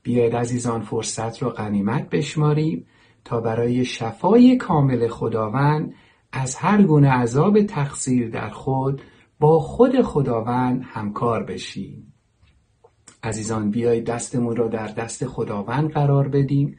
بیاید 0.03 0.37
عزیزان 0.37 0.81
فرصت 0.81 1.43
را 1.43 1.51
غنیمت 1.51 2.11
بشماریم 2.11 2.87
تا 3.25 3.41
برای 3.41 3.85
شفای 3.85 4.57
کامل 4.57 5.09
خداوند 5.09 5.95
از 6.33 6.57
هر 6.57 6.83
گونه 6.83 7.09
عذاب 7.11 7.63
تقصیر 7.63 8.31
در 8.31 8.49
خود 8.49 9.03
با 9.41 9.59
خود 9.59 10.03
خداوند 10.03 10.83
همکار 10.85 11.43
بشیم. 11.43 12.13
عزیزان 13.23 13.71
بیایید 13.71 14.05
دستمون 14.07 14.57
را 14.57 14.69
در 14.69 14.87
دست 14.87 15.27
خداوند 15.27 15.91
قرار 15.91 16.29
بدیم. 16.29 16.79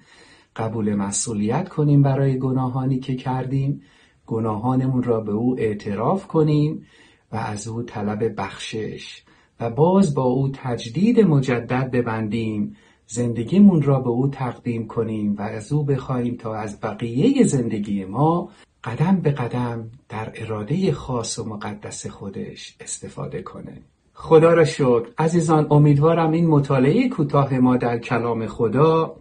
قبول 0.56 0.96
مسئولیت 0.96 1.70
کنیم 1.70 2.02
برای 2.02 2.40
گناهانی 2.40 3.00
که 3.00 3.16
کردیم. 3.16 3.82
گناهانمون 4.26 5.04
را 5.04 5.22
به 5.22 5.32
او 5.32 5.60
اعتراف 5.60 6.28
کنیم 6.28 6.86
و 7.32 7.36
از 7.36 7.68
او 7.68 7.84
طلب 7.84 8.42
بخشش 8.42 9.24
و 9.64 9.70
باز 9.70 10.16
با 10.16 10.24
او 10.24 10.50
تجدید 10.54 11.20
مجدد 11.20 11.92
ببندیم 11.92 12.76
زندگیمون 13.08 13.82
را 13.82 14.00
به 14.00 14.10
او 14.10 14.28
تقدیم 14.28 14.88
کنیم 14.88 15.36
و 15.36 15.42
از 15.42 15.72
او 15.72 15.84
بخواهیم 15.84 16.36
تا 16.36 16.56
از 16.56 16.82
بقیه 16.82 17.44
زندگی 17.44 18.06
ما 18.06 18.50
قدم 18.84 19.22
به 19.22 19.32
قدم 19.32 19.92
در 20.10 20.32
اراده 20.36 20.92
خاص 20.92 21.40
و 21.40 21.44
مقدس 21.44 22.08
خودش 22.08 22.76
استفاده 22.80 23.42
کنه. 23.42 23.82
خدا 24.14 24.54
را 24.54 24.66
شکر. 24.66 25.06
عزیزان 25.18 25.68
امیدوارم 25.72 26.32
این 26.32 26.48
مطالعه 26.48 27.10
کوتاه 27.10 27.54
ما 27.60 27.78
در 27.78 27.98
کلام 27.98 28.48
خدا 28.48 29.16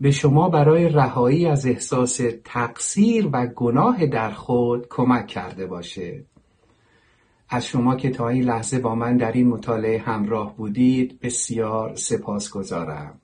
به 0.00 0.10
شما 0.10 0.48
برای 0.48 0.88
رهایی 0.88 1.46
از 1.46 1.66
احساس 1.66 2.20
تقصیر 2.44 3.28
و 3.32 3.46
گناه 3.46 4.06
در 4.06 4.30
خود 4.30 4.86
کمک 4.90 5.26
کرده 5.26 5.66
باشه. 5.66 6.24
از 7.48 7.66
شما 7.66 7.96
که 7.96 8.10
تا 8.10 8.28
این 8.28 8.44
لحظه 8.44 8.78
با 8.78 8.94
من 8.94 9.16
در 9.16 9.32
این 9.32 9.48
مطالعه 9.48 9.98
همراه 9.98 10.56
بودید 10.56 11.20
بسیار 11.20 11.94
سپاس 11.94 12.50
گذارم 12.50 13.20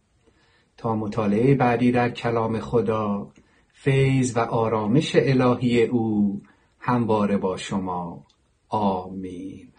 تا 0.76 0.96
مطالعه 0.96 1.54
بعدی 1.54 1.92
در 1.92 2.10
کلام 2.10 2.60
خدا 2.60 3.32
فیض 3.72 4.36
و 4.36 4.40
آرامش 4.40 5.16
الهی 5.16 5.82
او 5.82 6.40
همواره 6.78 7.36
با 7.36 7.56
شما. 7.56 8.26
آمین. 8.68 9.71